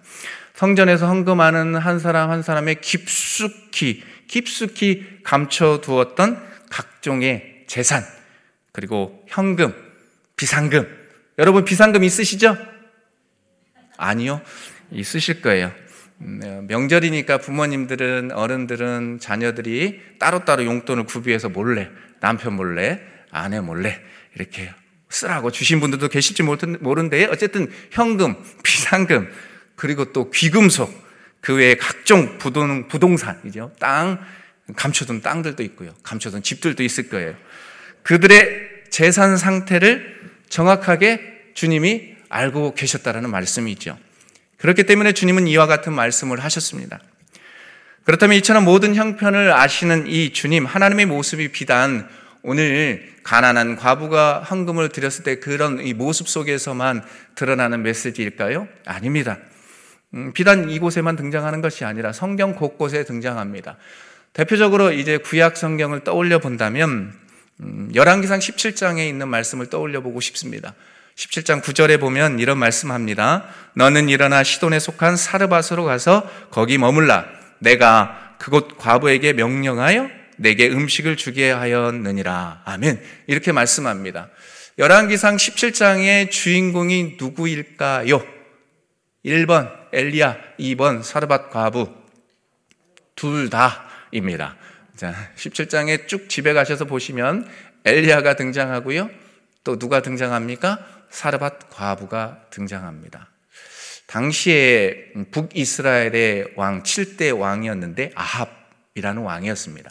성전에서 0.53 1.07
헌금하는 1.07 1.75
한 1.75 1.97
사람 1.97 2.29
한 2.29 2.43
사람의 2.43 2.81
깊숙이 2.81 4.03
깊숙이 4.27 5.21
감춰두었던 5.23 6.43
각종의 6.69 7.63
재산 7.67 8.03
그리고 8.71 9.23
현금 9.27 9.73
비상금. 10.35 10.87
여러분 11.37 11.65
비상금 11.65 12.03
있으시죠? 12.03 12.57
아니요. 13.97 14.41
있으실 14.91 15.41
거예요. 15.41 15.71
음, 16.21 16.39
네, 16.39 16.61
명절이니까 16.67 17.39
부모님들은 17.39 18.31
어른들은 18.31 19.19
자녀들이 19.19 19.99
따로따로 20.19 20.65
용돈을 20.65 21.05
구비해서 21.05 21.49
몰래 21.49 21.89
남편 22.19 22.53
몰래 22.53 23.01
아내 23.31 23.59
몰래 23.59 23.99
이렇게 24.35 24.73
쓰라고 25.09 25.51
주신 25.51 25.79
분들도 25.79 26.07
계실지 26.07 26.43
모르는데 26.43 27.25
어쨌든 27.25 27.71
현금, 27.91 28.35
비상금 28.63 29.31
그리고 29.75 30.11
또 30.11 30.31
귀금속 30.31 31.03
그 31.39 31.55
외에 31.55 31.75
각종 31.75 32.37
부동, 32.37 32.87
부동산이죠. 32.87 33.73
땅 33.79 34.19
감춰둔 34.75 35.21
땅들도 35.21 35.61
있고요. 35.63 35.93
감춰둔 36.03 36.41
집들도 36.41 36.83
있을 36.83 37.09
거예요. 37.09 37.35
그들의 38.01 38.72
재산 38.93 39.37
상태를 39.37 40.21
정확하게 40.49 41.19
주님이 41.55 42.13
알고 42.29 42.75
계셨다라는 42.75 43.31
말씀이 43.31 43.71
있죠. 43.71 43.97
그렇기 44.57 44.83
때문에 44.83 45.13
주님은 45.13 45.47
이와 45.47 45.65
같은 45.65 45.93
말씀을 45.93 46.43
하셨습니다. 46.43 46.99
그렇다면 48.03 48.37
이처럼 48.37 48.65
모든 48.65 48.93
형편을 48.93 49.51
아시는 49.51 50.05
이 50.05 50.31
주님, 50.31 50.67
하나님의 50.67 51.07
모습이 51.07 51.51
비단 51.51 52.07
오늘 52.43 53.11
가난한 53.23 53.77
과부가 53.77 54.43
헌금을 54.43 54.89
드렸을 54.89 55.23
때 55.23 55.39
그런 55.39 55.83
이 55.83 55.95
모습 55.95 56.29
속에서만 56.29 57.03
드러나는 57.33 57.81
메시지일까요? 57.81 58.67
아닙니다. 58.85 59.39
음, 60.13 60.33
비단 60.33 60.69
이곳에만 60.69 61.15
등장하는 61.15 61.61
것이 61.61 61.83
아니라 61.83 62.13
성경 62.13 62.53
곳곳에 62.53 63.05
등장합니다. 63.05 63.75
대표적으로 64.33 64.91
이제 64.91 65.17
구약 65.17 65.57
성경을 65.57 66.03
떠올려 66.03 66.37
본다면 66.37 66.89
음, 66.89 67.22
열왕기상 67.93 68.39
17장에 68.39 69.07
있는 69.07 69.27
말씀을 69.27 69.69
떠올려 69.69 70.01
보고 70.01 70.19
싶습니다. 70.19 70.73
17장 71.15 71.61
9절에 71.61 71.99
보면 71.99 72.39
이런 72.39 72.57
말씀합니다. 72.57 73.45
너는 73.75 74.09
일어나 74.09 74.43
시돈에 74.43 74.79
속한 74.79 75.15
사르밧으로 75.15 75.83
가서 75.83 76.27
거기 76.49 76.77
머물라. 76.77 77.25
내가 77.59 78.35
그곳 78.39 78.77
과부에게 78.77 79.33
명령하여 79.33 80.09
내게 80.37 80.69
음식을 80.69 81.15
주게 81.15 81.51
하였느니라. 81.51 82.63
아멘. 82.65 83.01
이렇게 83.27 83.51
말씀합니다. 83.51 84.29
열왕기상 84.79 85.37
17장의 85.37 86.31
주인공이 86.31 87.17
누구일까요? 87.19 88.21
1번 89.23 89.71
엘리야, 89.93 90.37
2번 90.59 91.03
사르밧 91.03 91.51
과부. 91.51 91.93
둘 93.15 93.49
다입니다. 93.49 94.57
자, 94.95 95.13
17장에 95.35 96.07
쭉 96.07 96.29
집에 96.29 96.53
가셔서 96.53 96.85
보시면 96.85 97.47
엘리야가 97.85 98.35
등장하고요. 98.35 99.09
또 99.63 99.79
누가 99.79 100.01
등장합니까? 100.01 100.85
사르밧 101.09 101.69
과부가 101.69 102.45
등장합니다. 102.49 103.29
당시에 104.07 105.13
북이스라엘의 105.31 106.53
왕 106.55 106.83
7대 106.83 107.37
왕이었는데 107.37 108.11
아합이라는 108.15 109.21
왕이었습니다. 109.21 109.89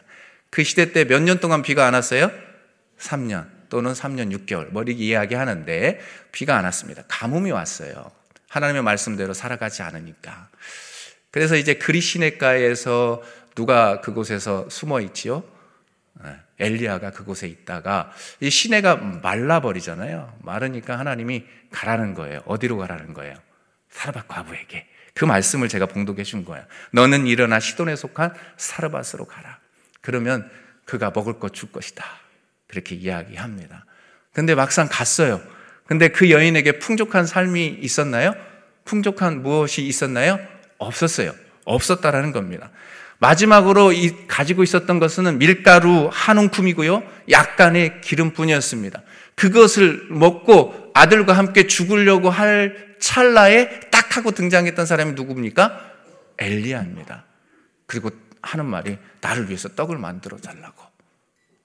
그 0.51 0.63
시대 0.65 0.93
때 0.93 1.05
몇 1.05 1.23
년 1.23 1.41
동안 1.41 1.63
비가 1.63 1.87
안 1.87 1.95
왔어요? 1.95 2.31
3년 2.99 3.47
또는 3.69 3.93
3년 3.95 4.37
6개월 4.47 4.71
머리 4.73 4.93
이야기 4.93 5.35
하는데 5.35 5.99
비가 6.31 6.57
안 6.59 6.65
왔습니다. 6.65 7.03
가뭄이 7.09 7.51
왔어요. 7.51 8.11
하나님의 8.49 8.83
말씀대로 8.83 9.33
살아가지 9.33 9.83
않으니까. 9.83 10.49
그래서 11.31 11.57
이제 11.57 11.75
그리 11.75 12.01
시내가에서 12.03 13.23
누가 13.55 14.01
그곳에서 14.01 14.69
숨어 14.69 15.01
있지요? 15.01 15.45
네, 16.23 16.37
엘리야가 16.59 17.11
그곳에 17.11 17.49
있다가 17.49 18.13
이 18.41 18.51
시내가 18.51 18.97
말라버리잖아요. 18.97 20.39
마르니까 20.43 20.99
하나님이 20.99 21.45
가라는 21.71 22.15
거예요. 22.15 22.43
어디로 22.47 22.77
가라는 22.79 23.15
거예요? 23.15 23.35
사르밧 23.91 24.29
과부에게. 24.29 24.87
그 25.15 25.25
말씀을 25.25 25.69
제가 25.69 25.87
봉독해 25.87 26.23
준 26.23 26.45
거예요. 26.45 26.65
너는 26.93 27.27
일어나 27.27 27.61
시돈에 27.61 27.97
속한 27.97 28.35
사르밧으로 28.57 29.27
가라. 29.27 29.59
그러면 30.01 30.51
그가 30.85 31.13
먹을 31.15 31.39
것 31.39 31.53
줄 31.53 31.71
것이다. 31.71 32.05
그렇게 32.67 32.95
이야기합니다. 32.95 33.85
근데 34.33 34.55
막상 34.55 34.89
갔어요. 34.91 35.43
근데 35.87 36.09
그 36.09 36.31
여인에게 36.31 36.79
풍족한 36.79 37.27
삶이 37.27 37.79
있었나요? 37.81 38.35
풍족한 38.87 39.43
무엇이 39.43 39.83
있었나요? 39.87 40.39
없었어요. 40.79 41.35
없었다라는 41.65 42.33
겁니다. 42.33 42.71
마지막으로 43.23 43.93
이, 43.93 44.27
가지고 44.27 44.65
있었던 44.65 44.99
것은 44.99 45.39
밀가루 45.39 46.11
한 46.13 46.39
움큼이고요. 46.39 47.05
약간의 47.31 48.01
기름뿐이었습니다. 48.01 49.01
그것을 49.37 50.09
먹고 50.11 50.91
아들과 50.93 51.33
함께 51.33 51.69
죽으려고 51.69 52.31
할 52.31 52.97
찰나에 52.99 53.79
딱 53.91 54.17
하고 54.17 54.33
등장했던 54.33 54.87
사람이 54.87 55.13
누굽니까? 55.13 55.93
엘리야입니다. 56.39 57.25
그리고 57.87 58.11
하는 58.43 58.67
말이 58.67 58.99
나를 59.21 59.47
위해서 59.47 59.69
떡을 59.69 59.99
만들어 59.99 60.37
달라고. 60.39 60.83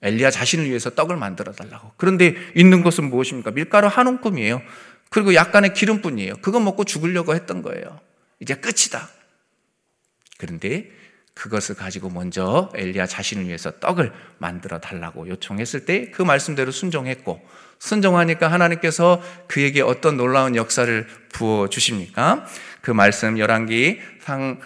엘리야 0.02 0.30
자신을 0.30 0.68
위해서 0.68 0.90
떡을 0.90 1.16
만들어 1.16 1.50
달라고. 1.50 1.90
그런데 1.96 2.36
있는 2.54 2.84
것은 2.84 3.10
무엇입니까? 3.10 3.50
밀가루 3.50 3.88
한 3.88 4.06
움큼이에요. 4.06 4.62
그리고 5.10 5.34
약간의 5.34 5.74
기름뿐이에요. 5.74 6.36
그거 6.36 6.60
먹고 6.60 6.84
죽으려고 6.84 7.34
했던 7.34 7.62
거예요. 7.62 7.98
이제 8.38 8.54
끝이다. 8.54 9.08
그런데 10.38 10.96
그것을 11.38 11.76
가지고 11.76 12.10
먼저 12.10 12.68
엘리야 12.74 13.06
자신을 13.06 13.46
위해서 13.46 13.70
떡을 13.78 14.12
만들어 14.38 14.80
달라고 14.80 15.28
요청했을 15.28 15.84
때 15.84 16.10
그 16.10 16.22
말씀대로 16.22 16.72
순종했고 16.72 17.40
순종하니까 17.78 18.50
하나님께서 18.50 19.22
그에게 19.46 19.82
어떤 19.82 20.16
놀라운 20.16 20.56
역사를 20.56 21.06
부어 21.32 21.68
주십니까? 21.68 22.44
그 22.80 22.90
말씀 22.90 23.38
열왕기 23.38 24.00
상 24.20 24.60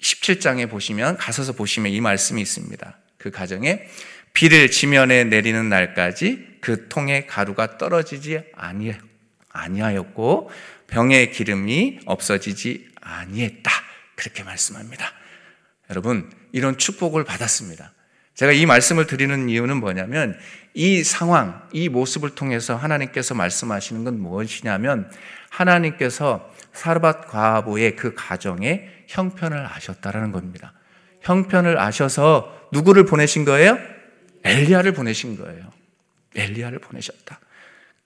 17장에 0.00 0.70
보시면 0.70 1.16
가서서 1.16 1.54
보시면 1.54 1.90
이 1.90 2.00
말씀이 2.00 2.40
있습니다. 2.40 2.96
그 3.18 3.32
가정에 3.32 3.82
비를 4.32 4.70
지면에 4.70 5.24
내리는 5.24 5.68
날까지 5.68 6.58
그 6.60 6.86
통에 6.88 7.26
가루가 7.26 7.76
떨어지지 7.76 8.40
아니하였고 9.52 10.50
병의 10.86 11.32
기름이 11.32 12.00
없어지지 12.06 12.86
아니했다. 13.00 13.87
그렇게 14.18 14.42
말씀합니다. 14.42 15.12
여러분, 15.90 16.28
이런 16.50 16.76
축복을 16.76 17.22
받았습니다. 17.22 17.92
제가 18.34 18.50
이 18.50 18.66
말씀을 18.66 19.06
드리는 19.06 19.48
이유는 19.48 19.76
뭐냐면 19.78 20.36
이 20.74 21.04
상황, 21.04 21.62
이 21.72 21.88
모습을 21.88 22.34
통해서 22.34 22.74
하나님께서 22.74 23.34
말씀하시는 23.34 24.02
건 24.02 24.20
무엇이냐면 24.20 25.08
하나님께서 25.50 26.52
사르밧 26.72 27.28
과부의 27.28 27.94
그 27.94 28.14
가정에 28.14 28.88
형편을 29.06 29.66
아셨다라는 29.66 30.32
겁니다. 30.32 30.72
형편을 31.22 31.78
아셔서 31.78 32.68
누구를 32.72 33.04
보내신 33.06 33.44
거예요? 33.44 33.78
엘리야를 34.44 34.92
보내신 34.92 35.36
거예요. 35.36 35.72
엘리야를 36.34 36.80
보내셨다. 36.80 37.38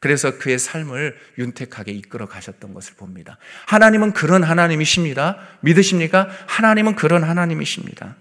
그래서 0.02 0.36
그의 0.36 0.58
삶을 0.58 1.16
윤택하게 1.38 1.92
이끌어 1.92 2.26
가셨던 2.26 2.74
것을 2.74 2.94
봅니다. 2.96 3.38
하나님은 3.66 4.12
그런 4.12 4.42
하나님이십니다. 4.42 5.38
믿으십니까? 5.60 6.28
하나님은 6.48 6.96
그런 6.96 7.22
하나님이십니다. 7.22 8.16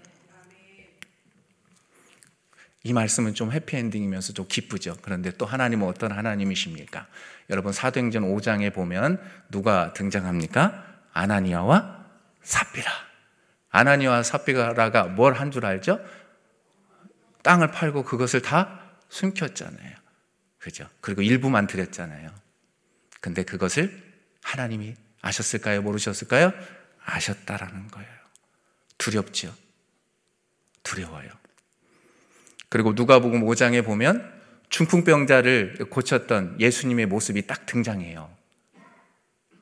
이 2.84 2.92
말씀은 2.92 3.34
좀 3.34 3.50
해피엔딩이면서 3.50 4.32
좀 4.32 4.46
기쁘죠. 4.48 4.96
그런데 5.02 5.32
또 5.32 5.44
하나님은 5.44 5.86
어떤 5.88 6.12
하나님이십니까? 6.12 7.08
여러분 7.50 7.72
사도행전 7.72 8.22
5장에 8.22 8.72
보면 8.72 9.20
누가 9.50 9.92
등장합니까? 9.92 10.84
아나니아와 11.12 12.06
삽비라. 12.42 12.92
아나니아와 13.70 14.22
삽비라가 14.22 15.04
뭘 15.04 15.34
한 15.34 15.50
줄 15.50 15.66
알죠? 15.66 15.98
땅을 17.42 17.72
팔고 17.72 18.04
그것을 18.04 18.40
다 18.40 18.80
숨겼잖아요. 19.08 20.01
그죠? 20.62 20.88
그리고 21.00 21.22
일부만 21.22 21.66
드렸잖아요. 21.66 22.30
근데 23.20 23.42
그것을 23.42 24.00
하나님이 24.42 24.94
아셨을까요? 25.20 25.82
모르셨을까요? 25.82 26.52
아셨다라는 27.04 27.88
거예요. 27.88 28.08
두렵죠. 28.96 29.52
두려워요. 30.84 31.28
그리고 32.68 32.92
누가복음 32.92 33.42
5장에 33.42 33.84
보면 33.84 34.40
중풍병자를 34.68 35.86
고쳤던 35.90 36.60
예수님의 36.60 37.06
모습이 37.06 37.48
딱 37.48 37.66
등장해요. 37.66 38.30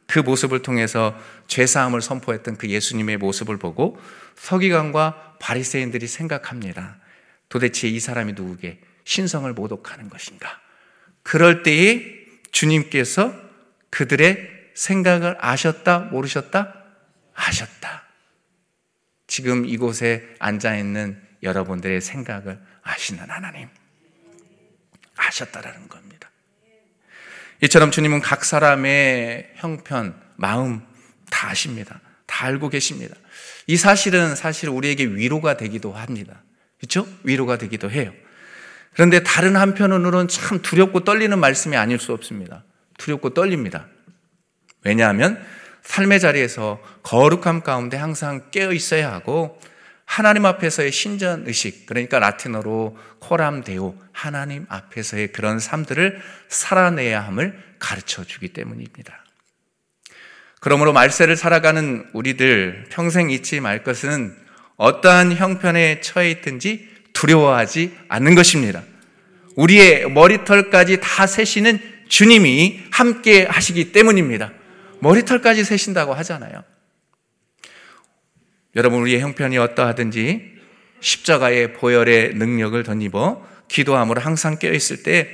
그 0.07 0.19
모습을 0.19 0.61
통해서 0.61 1.19
죄 1.47 1.67
사함을 1.67 2.03
선포했던 2.03 2.59
그 2.59 2.69
예수님의 2.69 3.17
모습을 3.17 3.57
보고 3.57 3.99
서기관과 4.37 5.39
바리새인들이 5.41 6.07
생각합니다. 6.07 6.99
도대체 7.49 7.89
이 7.89 7.99
사람이 7.99 8.35
누구게 8.35 8.83
신성을 9.05 9.51
모독하는 9.55 10.11
것인가? 10.11 10.61
그럴 11.23 11.63
때에 11.63 12.03
주님께서 12.53 13.35
그들의 13.91 14.49
생각을 14.75 15.37
아셨다, 15.41 15.99
모르셨다? 15.99 16.75
아셨다. 17.35 18.05
지금 19.27 19.65
이곳에 19.67 20.27
앉아 20.39 20.77
있는 20.77 21.21
여러분들의 21.43 22.01
생각을 22.01 22.61
아시는 22.83 23.31
하나님. 23.31 23.69
아셨다라는 25.17 25.89
겁니다. 25.89 26.31
이처럼 27.63 27.91
주님은 27.91 28.21
각 28.21 28.45
사람의 28.45 29.53
형편, 29.57 30.19
마음 30.37 30.83
다 31.31 31.51
아십니다. 31.51 32.01
다 32.27 32.47
알고 32.47 32.71
계십니다. 32.71 33.15
이 33.67 33.77
사실은 33.77 34.35
사실 34.35 34.69
우리에게 34.71 35.05
위로가 35.05 35.57
되기도 35.57 35.93
합니다. 35.93 36.43
그렇죠? 36.79 37.07
위로가 37.23 37.59
되기도 37.59 37.91
해요. 37.91 38.13
그런데 39.01 39.23
다른 39.23 39.57
한편으로는 39.57 40.29
참 40.29 40.61
두렵고 40.61 41.05
떨리는 41.05 41.39
말씀이 41.39 41.75
아닐 41.75 41.99
수 41.99 42.13
없습니다. 42.13 42.65
두렵고 42.99 43.33
떨립니다. 43.33 43.87
왜냐하면 44.85 45.43
삶의 45.81 46.21
자리에서 46.21 46.79
거룩함 47.03 47.63
가운데 47.63 47.97
항상 47.97 48.51
깨어 48.51 48.75
있어야 48.75 49.11
하고 49.11 49.59
하나님 50.05 50.45
앞에서의 50.45 50.93
신전 50.93 51.45
의식, 51.47 51.87
그러니까 51.87 52.19
라틴어로 52.19 52.99
코람 53.21 53.65
데오, 53.65 53.97
하나님 54.13 54.67
앞에서의 54.69 55.33
그런 55.33 55.61
삶들을 55.61 56.21
살아내야 56.49 57.23
함을 57.23 57.59
가르쳐 57.79 58.23
주기 58.25 58.49
때문입니다. 58.49 59.25
그러므로 60.61 60.93
말세를 60.93 61.37
살아가는 61.37 62.07
우리들 62.13 62.85
평생 62.91 63.31
잊지 63.31 63.61
말 63.61 63.83
것은 63.83 64.37
어떠한 64.77 65.37
형편에 65.37 66.03
처해 66.03 66.31
있든지 66.33 66.91
두려워하지 67.15 67.97
않는 68.09 68.35
것입니다. 68.35 68.83
우리의 69.57 70.11
머리털까지 70.11 71.01
다 71.01 71.27
세시는 71.27 71.81
주님이 72.09 72.81
함께 72.91 73.45
하시기 73.45 73.93
때문입니다. 73.93 74.53
머리털까지 75.01 75.65
세신다고 75.65 76.15
하잖아요. 76.15 76.63
여러분, 78.77 79.01
우리의 79.01 79.21
형편이 79.21 79.59
어떠하든지 79.59 80.61
십자가의 81.01 81.73
보혈의 81.75 82.35
능력을 82.35 82.83
덧입어 82.83 83.47
기도함으로 83.69 84.21
항상 84.21 84.59
깨어있을 84.59 85.03
때 85.03 85.29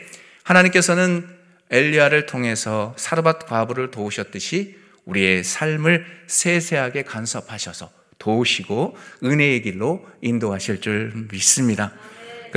하나님께서는 0.44 1.28
엘리야를 1.70 2.26
통해서 2.26 2.94
사르밧 2.96 3.46
과부를 3.46 3.90
도우셨듯이 3.90 4.76
우리의 5.04 5.42
삶을 5.42 6.06
세세하게 6.26 7.02
간섭하셔서 7.02 7.90
도우시고 8.18 8.96
은혜의 9.24 9.62
길로 9.62 10.06
인도하실 10.20 10.80
줄 10.80 11.26
믿습니다. 11.30 11.92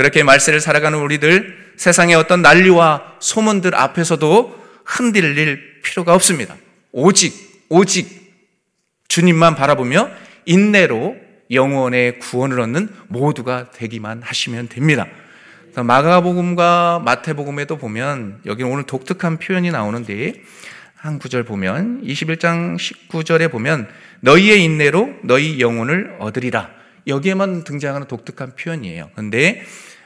그렇게 0.00 0.22
말세를 0.22 0.60
살아가는 0.60 0.98
우리들 0.98 1.74
세상의 1.76 2.14
어떤 2.14 2.40
난리와 2.40 3.16
소문들 3.20 3.74
앞에서도 3.74 4.58
흔들릴 4.86 5.82
필요가 5.82 6.14
없습니다. 6.14 6.56
오직 6.90 7.34
오직 7.68 8.08
주님만 9.08 9.56
바라보며 9.56 10.08
인내로 10.46 11.16
영원의 11.50 12.18
구원을 12.18 12.60
얻는 12.60 12.88
모두가 13.08 13.72
되기만 13.72 14.22
하시면 14.22 14.70
됩니다. 14.70 15.06
마가복음과 15.76 17.02
마태복음에도 17.04 17.76
보면 17.76 18.40
여기 18.46 18.62
오늘 18.62 18.84
독특한 18.84 19.36
표현이 19.36 19.70
나오는데 19.70 20.32
한 20.94 21.18
구절 21.18 21.42
보면 21.42 22.04
21장 22.04 22.78
19절에 22.78 23.50
보면 23.50 23.86
너희의 24.20 24.64
인내로 24.64 25.16
너희 25.24 25.60
영혼을 25.60 26.16
얻으리라. 26.20 26.70
여기에만 27.06 27.64
등장하는 27.64 28.06
독특한 28.06 28.54
표현이에요. 28.56 29.10
근데 29.14 29.62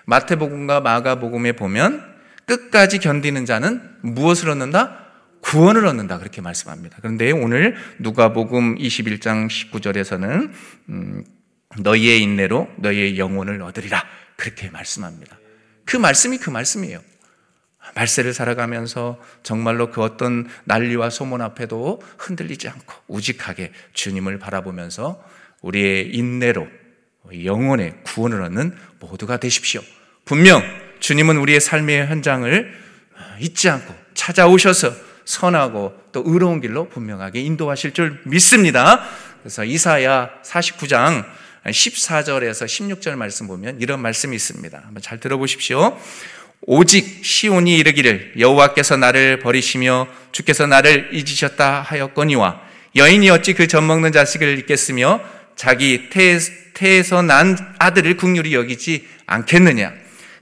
마태복음과 0.06 0.80
마가복음에 0.80 1.52
보면 1.52 2.14
끝까지 2.46 2.98
견디는 2.98 3.46
자는 3.46 3.82
무엇을 4.02 4.50
얻는다? 4.50 5.00
구원을 5.40 5.86
얻는다 5.86 6.18
그렇게 6.18 6.40
말씀합니다. 6.40 6.98
그런데 7.00 7.30
오늘 7.30 7.76
누가복음 7.98 8.76
21장 8.76 9.48
19절에서는 9.48 10.50
음, 10.88 11.24
너희의 11.78 12.22
인내로 12.22 12.68
너희의 12.78 13.18
영혼을 13.18 13.60
얻으리라 13.62 14.04
그렇게 14.36 14.70
말씀합니다. 14.70 15.38
그 15.84 15.96
말씀이 15.96 16.38
그 16.38 16.50
말씀이에요. 16.50 17.00
말세를 17.94 18.32
살아가면서 18.32 19.20
정말로 19.42 19.90
그 19.90 20.02
어떤 20.02 20.48
난리와 20.64 21.10
소문 21.10 21.42
앞에도 21.42 22.00
흔들리지 22.18 22.68
않고 22.68 22.94
우직하게 23.08 23.72
주님을 23.92 24.38
바라보면서 24.38 25.22
우리의 25.60 26.14
인내로 26.14 26.66
영혼의 27.32 27.94
구원을 28.04 28.42
얻는 28.42 28.76
모두가 29.00 29.38
되십시오. 29.38 29.80
분명 30.24 30.62
주님은 31.00 31.36
우리의 31.36 31.60
삶의 31.60 32.06
현장을 32.06 32.74
잊지 33.40 33.68
않고 33.68 33.94
찾아오셔서 34.14 34.92
선하고 35.24 35.94
또 36.12 36.22
의로운 36.24 36.60
길로 36.60 36.88
분명하게 36.88 37.40
인도하실 37.40 37.92
줄 37.92 38.20
믿습니다. 38.24 39.04
그래서 39.42 39.64
이사야 39.64 40.30
49장 40.44 41.24
14절에서 41.66 42.66
16절 42.66 43.16
말씀 43.16 43.46
보면 43.46 43.80
이런 43.80 44.00
말씀이 44.00 44.36
있습니다. 44.36 44.82
한번 44.84 45.02
잘 45.02 45.18
들어보십시오. 45.18 45.98
오직 46.66 47.24
시온이 47.24 47.76
이르기를 47.76 48.34
여호와께서 48.38 48.96
나를 48.96 49.38
버리시며 49.38 50.08
주께서 50.32 50.66
나를 50.66 51.10
잊으셨다 51.12 51.82
하였거니와 51.82 52.62
여인이 52.96 53.28
어찌 53.30 53.54
그 53.54 53.66
젖먹는 53.66 54.12
자식을 54.12 54.58
잊겠으며 54.60 55.20
자기 55.56 56.08
태, 56.10 56.38
태에서 56.74 57.22
난 57.22 57.56
아들을 57.78 58.16
국률이 58.16 58.54
여기지 58.54 59.08
않겠느냐 59.26 59.92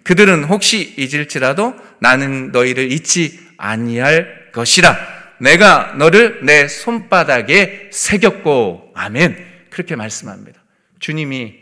그들은 0.03 0.45
혹시 0.45 0.95
잊을지라도 0.97 1.77
나는 2.01 2.51
너희를 2.53 2.91
잊지 2.91 3.41
아니할 3.57 4.51
것이라 4.53 4.97
내가 5.39 5.95
너를 5.97 6.45
내 6.45 6.69
손바닥에 6.69 7.91
새겼고 7.93 8.93
아멘 8.95 9.37
그렇게 9.71 9.97
말씀합니다 9.97 10.61
주님이 10.99 11.55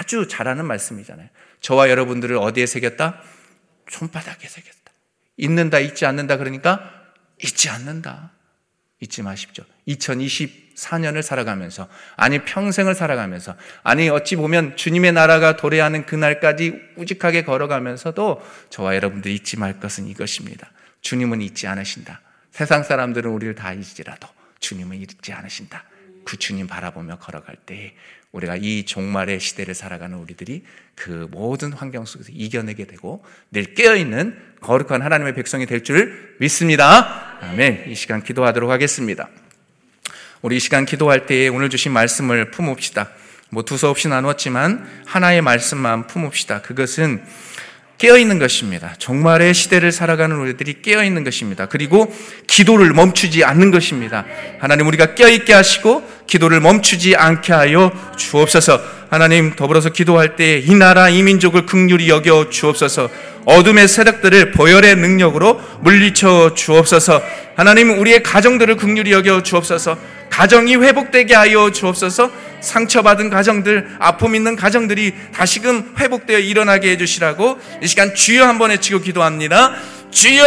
아주 0.00 0.26
잘하는 0.28 0.64
말씀이잖아요 0.66 1.28
저와 1.60 1.90
여러분들을 1.90 2.36
어디에 2.36 2.66
새겼다? 2.66 3.20
손바닥에 3.90 4.48
새겼다. 4.48 4.92
잊는다, 5.36 5.78
잊지 5.78 6.06
않는다. 6.06 6.36
그러니까 6.36 6.92
잊지 7.42 7.68
않는다. 7.68 8.32
잊지 9.00 9.22
마십시오. 9.22 9.64
2024년을 9.86 11.22
살아가면서, 11.22 11.88
아니 12.16 12.44
평생을 12.44 12.94
살아가면서, 12.94 13.56
아니 13.82 14.08
어찌 14.08 14.36
보면 14.36 14.76
주님의 14.76 15.12
나라가 15.12 15.56
도래하는 15.56 16.04
그날까지 16.04 16.80
우직하게 16.96 17.44
걸어가면서도 17.44 18.42
저와 18.70 18.96
여러분들 18.96 19.30
잊지 19.30 19.58
말 19.58 19.78
것은 19.78 20.06
이것입니다. 20.08 20.70
주님은 21.00 21.42
잊지 21.42 21.66
않으신다. 21.66 22.20
세상 22.50 22.82
사람들은 22.82 23.30
우리를 23.30 23.54
다 23.54 23.72
잊지라도 23.72 24.28
주님은 24.58 24.96
잊지 24.96 25.32
않으신다. 25.32 25.84
그 26.24 26.36
주님 26.36 26.66
바라보며 26.66 27.18
걸어갈 27.18 27.56
때 27.56 27.94
우리가 28.32 28.56
이 28.56 28.84
종말의 28.84 29.40
시대를 29.40 29.74
살아가는 29.74 30.16
우리들이 30.18 30.64
그 30.94 31.28
모든 31.30 31.72
환경 31.72 32.04
속에서 32.04 32.30
이겨내게 32.32 32.84
되고 32.86 33.24
늘 33.50 33.74
깨어있는 33.74 34.36
거룩한 34.60 35.02
하나님의 35.02 35.34
백성이 35.34 35.66
될 35.66 35.82
줄 35.82 36.36
믿습니다. 36.38 37.38
아멘. 37.40 37.84
이 37.88 37.94
시간 37.94 38.22
기도하도록 38.22 38.70
하겠습니다. 38.70 39.28
우리 40.42 40.56
이 40.56 40.60
시간 40.60 40.84
기도할 40.84 41.26
때에 41.26 41.48
오늘 41.48 41.70
주신 41.70 41.92
말씀을 41.92 42.50
품읍시다. 42.50 43.10
뭐 43.50 43.64
두서없이 43.64 44.08
나누었지만 44.08 45.04
하나의 45.06 45.40
말씀만 45.40 46.06
품읍시다. 46.06 46.62
그것은 46.62 47.22
깨어있는 47.98 48.38
것입니다. 48.38 48.94
종말의 48.98 49.54
시대를 49.54 49.92
살아가는 49.92 50.36
우리들이 50.36 50.82
깨어있는 50.82 51.24
것입니다. 51.24 51.66
그리고 51.66 52.12
기도를 52.46 52.92
멈추지 52.92 53.44
않는 53.44 53.70
것입니다. 53.70 54.24
하나님 54.60 54.86
우리가 54.86 55.14
깨어있게 55.14 55.52
하시고 55.52 56.08
기도를 56.26 56.60
멈추지 56.60 57.16
않게 57.16 57.52
하여 57.52 57.92
주옵소서 58.16 58.97
하나님 59.10 59.56
더불어서 59.56 59.88
기도할 59.90 60.36
때이 60.36 60.74
나라 60.74 61.08
이 61.08 61.22
민족을 61.22 61.66
극률히 61.66 62.08
여겨 62.08 62.50
주옵소서 62.50 63.08
어둠의 63.46 63.88
세력들을 63.88 64.52
보혈의 64.52 64.96
능력으로 64.96 65.60
물리쳐 65.80 66.54
주옵소서 66.54 67.22
하나님 67.56 67.98
우리의 67.98 68.22
가정들을 68.22 68.76
극률히 68.76 69.12
여겨 69.12 69.42
주옵소서 69.42 69.96
가정이 70.30 70.76
회복되게 70.76 71.34
하여 71.34 71.70
주옵소서 71.70 72.30
상처받은 72.60 73.30
가정들, 73.30 73.88
아픔 73.98 74.34
있는 74.34 74.56
가정들이 74.56 75.14
다시금 75.32 75.94
회복되어 75.98 76.38
일어나게 76.38 76.90
해주시라고 76.92 77.58
이 77.82 77.86
시간 77.86 78.14
주여 78.14 78.44
한번 78.46 78.70
외치고 78.70 79.00
기도합니다. 79.00 79.74
주여! 80.10 80.44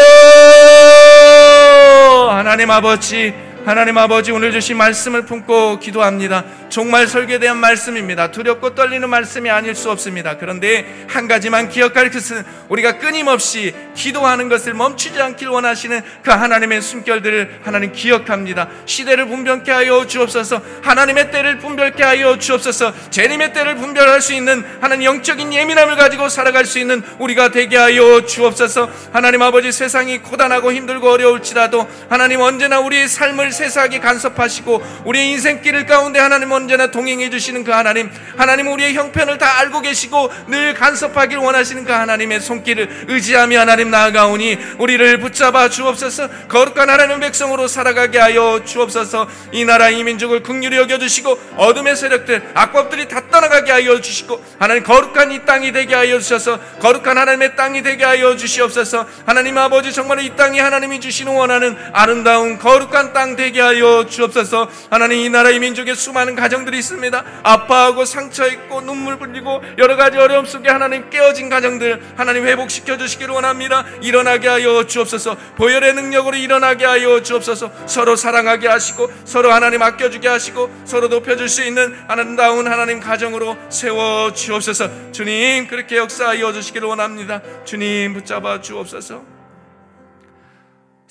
하나님 2.31 2.71
아버지, 2.71 3.33
하나님 3.63 3.95
아버지 3.99 4.31
오늘 4.31 4.51
주신 4.51 4.75
말씀을 4.77 5.25
품고 5.25 5.77
기도합니다. 5.79 6.43
정말 6.69 7.05
설교에 7.05 7.37
대한 7.37 7.57
말씀입니다. 7.57 8.31
두렵고 8.31 8.73
떨리는 8.73 9.07
말씀이 9.07 9.51
아닐 9.51 9.75
수 9.75 9.91
없습니다. 9.91 10.37
그런데 10.37 11.05
한 11.07 11.27
가지만 11.27 11.69
기억할 11.69 12.09
것은 12.09 12.43
우리가 12.69 12.97
끊임없이 12.97 13.75
기도하는 13.93 14.49
것을 14.49 14.73
멈추지 14.73 15.21
않길 15.21 15.49
원하시는 15.49 16.01
그 16.23 16.31
하나님의 16.31 16.81
숨결들을 16.81 17.59
하나님 17.63 17.91
기억합니다. 17.91 18.67
시대를 18.85 19.27
분별케 19.27 19.71
하여 19.71 20.07
주옵소서. 20.07 20.61
하나님의 20.81 21.29
때를 21.29 21.59
분별케 21.59 22.01
하여 22.01 22.39
주옵소서. 22.39 23.11
재림의 23.11 23.53
때를 23.53 23.75
분별할 23.75 24.21
수 24.21 24.33
있는 24.33 24.65
하나님 24.81 25.05
영적인 25.05 25.53
예민함을 25.53 25.97
가지고 25.97 26.29
살아갈 26.29 26.65
수 26.65 26.79
있는 26.79 27.03
우리가 27.19 27.51
되게 27.51 27.77
하여 27.77 28.25
주옵소서. 28.25 28.89
하나님 29.13 29.43
아버지 29.43 29.71
세상이 29.71 30.19
고단하고 30.19 30.73
힘들고 30.73 31.11
어려울지라도 31.11 31.87
하나님 32.09 32.41
언제나 32.41 32.79
우리의 32.79 33.07
삶을 33.07 33.50
세세하게 33.51 33.99
간섭하시고 33.99 34.83
우리의 35.05 35.31
인생길 35.31 35.85
가운데 35.85 36.19
하나님 36.19 36.51
언제나 36.51 36.91
동행해 36.91 37.29
주시는 37.29 37.63
그 37.63 37.71
하나님 37.71 38.09
하나님 38.37 38.67
우리의 38.67 38.93
형편을 38.93 39.37
다 39.37 39.59
알고 39.59 39.81
계시고 39.81 40.31
늘 40.47 40.73
간섭하길 40.73 41.37
원하시는 41.37 41.85
그 41.85 41.91
하나님의 41.91 42.41
손길을 42.41 43.05
의지하며 43.07 43.59
하나님 43.59 43.89
나아가오니 43.89 44.57
우리를 44.77 45.19
붙잡아 45.19 45.69
주옵소서. 45.69 46.29
거룩한 46.47 46.89
하나님 46.89 47.19
백성으로 47.19 47.67
살아가게 47.67 48.19
하여 48.19 48.61
주옵소서. 48.65 49.27
이 49.51 49.65
나라 49.65 49.89
이 49.89 50.03
민족을 50.03 50.43
극률히 50.43 50.77
여겨주시고 50.77 51.39
어둠의 51.57 51.95
세력들 51.95 52.51
악법들이 52.53 53.07
다 53.07 53.21
떠나가게 53.29 53.71
하여 53.71 53.99
주시고 54.01 54.43
하나님 54.59 54.83
거룩한 54.83 55.31
이 55.31 55.45
땅이 55.45 55.71
되게 55.71 55.95
하여 55.95 56.19
주셔서 56.19 56.59
거룩한 56.79 57.17
하나님의 57.17 57.55
땅이 57.55 57.83
되게 57.83 58.03
하여 58.03 58.35
주시옵소서. 58.35 59.07
하나님 59.25 59.57
아버지 59.57 59.91
정말 59.93 60.21
이 60.21 60.35
땅이 60.35 60.59
하나님이 60.59 60.99
주시는 60.99 61.33
원하는 61.33 61.77
아름다운 61.93 62.57
거룩한 62.57 63.13
땅 63.13 63.35
되게 63.41 63.59
하여 63.59 64.05
주옵소서 64.05 64.69
하나님 64.89 65.17
이 65.17 65.29
나라 65.29 65.49
이 65.49 65.59
민족의 65.59 65.95
수많은 65.95 66.35
가정 66.35 66.61
가정들이 66.61 66.77
있습니다. 66.79 67.23
아파하고 67.43 68.05
상처 68.05 68.47
있고 68.47 68.81
눈물 68.81 69.15
흘리고 69.15 69.61
여러 69.77 69.95
가지 69.95 70.17
어려움 70.17 70.45
속에 70.45 70.69
하나님 70.69 71.09
깨어진 71.09 71.49
가정들 71.49 72.01
하나님 72.17 72.45
회복시켜 72.45 72.97
주시기를 72.97 73.33
원합니다. 73.33 73.85
일어나게 74.01 74.47
하여 74.47 74.85
주옵소서. 74.85 75.37
보혈의 75.55 75.93
능력으로 75.93 76.35
일어나게 76.35 76.85
하여 76.85 77.21
주옵소서. 77.23 77.71
서로 77.87 78.15
사랑하게 78.15 78.67
하시고 78.67 79.11
서로 79.25 79.51
하나님 79.51 79.81
아껴주게 79.81 80.27
하시고 80.27 80.69
서로 80.85 81.07
높여줄 81.07 81.49
수 81.49 81.63
있는 81.63 81.95
아름다운 82.07 82.67
하나님 82.67 82.99
가정으로 82.99 83.57
세워 83.69 84.33
주옵소서. 84.33 85.11
주님 85.11 85.67
그렇게 85.67 85.97
역사하여 85.97 86.53
주시기를 86.53 86.87
원합니다. 86.87 87.41
주님 87.65 88.13
붙잡아 88.13 88.61
주옵소서. 88.61 89.30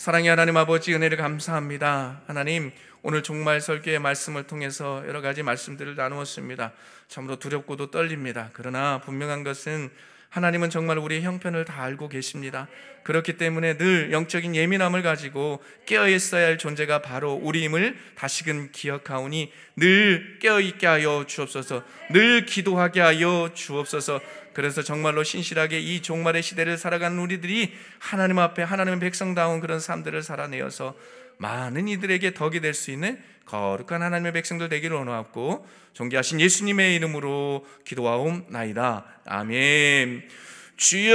사랑의 0.00 0.30
하나님 0.30 0.56
아버지 0.56 0.94
은혜를 0.94 1.18
감사합니다. 1.18 2.22
하나님 2.26 2.72
오늘 3.02 3.22
종말 3.22 3.60
설교의 3.60 3.98
말씀을 3.98 4.44
통해서 4.44 5.04
여러 5.06 5.20
가지 5.20 5.42
말씀들을 5.42 5.94
나누었습니다. 5.94 6.72
참으로 7.06 7.38
두렵고도 7.38 7.90
떨립니다. 7.90 8.48
그러나 8.54 9.02
분명한 9.02 9.44
것은 9.44 9.90
하나님은 10.30 10.70
정말 10.70 10.96
우리의 10.96 11.20
형편을 11.20 11.66
다 11.66 11.82
알고 11.82 12.08
계십니다. 12.08 12.66
그렇기 13.02 13.36
때문에 13.36 13.76
늘 13.76 14.10
영적인 14.10 14.56
예민함을 14.56 15.02
가지고 15.02 15.62
깨어 15.84 16.08
있어야 16.08 16.46
할 16.46 16.56
존재가 16.56 17.02
바로 17.02 17.34
우리임을 17.34 17.98
다시금 18.14 18.70
기억하오니 18.72 19.52
늘 19.76 20.38
깨어 20.40 20.60
있게 20.60 20.86
하여 20.86 21.24
주옵소서. 21.26 21.82
늘 22.12 22.46
기도하게 22.46 23.00
하여 23.00 23.50
주옵소서. 23.52 24.20
그래서 24.52 24.82
정말로 24.82 25.22
신실하게 25.24 25.80
이 25.80 26.02
종말의 26.02 26.42
시대를 26.42 26.76
살아가는 26.78 27.18
우리들이 27.18 27.72
하나님 27.98 28.38
앞에 28.38 28.62
하나님의 28.62 29.00
백성다운 29.00 29.60
그런 29.60 29.80
삶들을 29.80 30.22
살아내어서 30.22 30.94
많은 31.38 31.88
이들에게 31.88 32.34
덕이 32.34 32.60
될 32.60 32.74
수 32.74 32.90
있는 32.90 33.18
거룩한 33.46 34.02
하나님의 34.02 34.32
백성들 34.32 34.68
되기를 34.68 34.96
원하옵고 34.96 35.66
존귀하신 35.94 36.40
예수님의 36.40 36.94
이름으로 36.96 37.66
기도하옵나이다. 37.84 39.04
아멘. 39.26 40.28
주여 40.76 41.14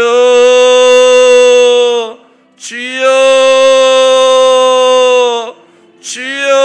주여 2.58 3.06
주여 6.02 6.56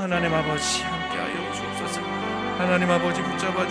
하나님 0.00 0.32
아버지 0.34 0.82
함께하여 0.82 1.52
주옵소서. 1.52 2.00
하나님 2.58 2.90
아버지 2.90 3.20
붙잡아 3.44 3.66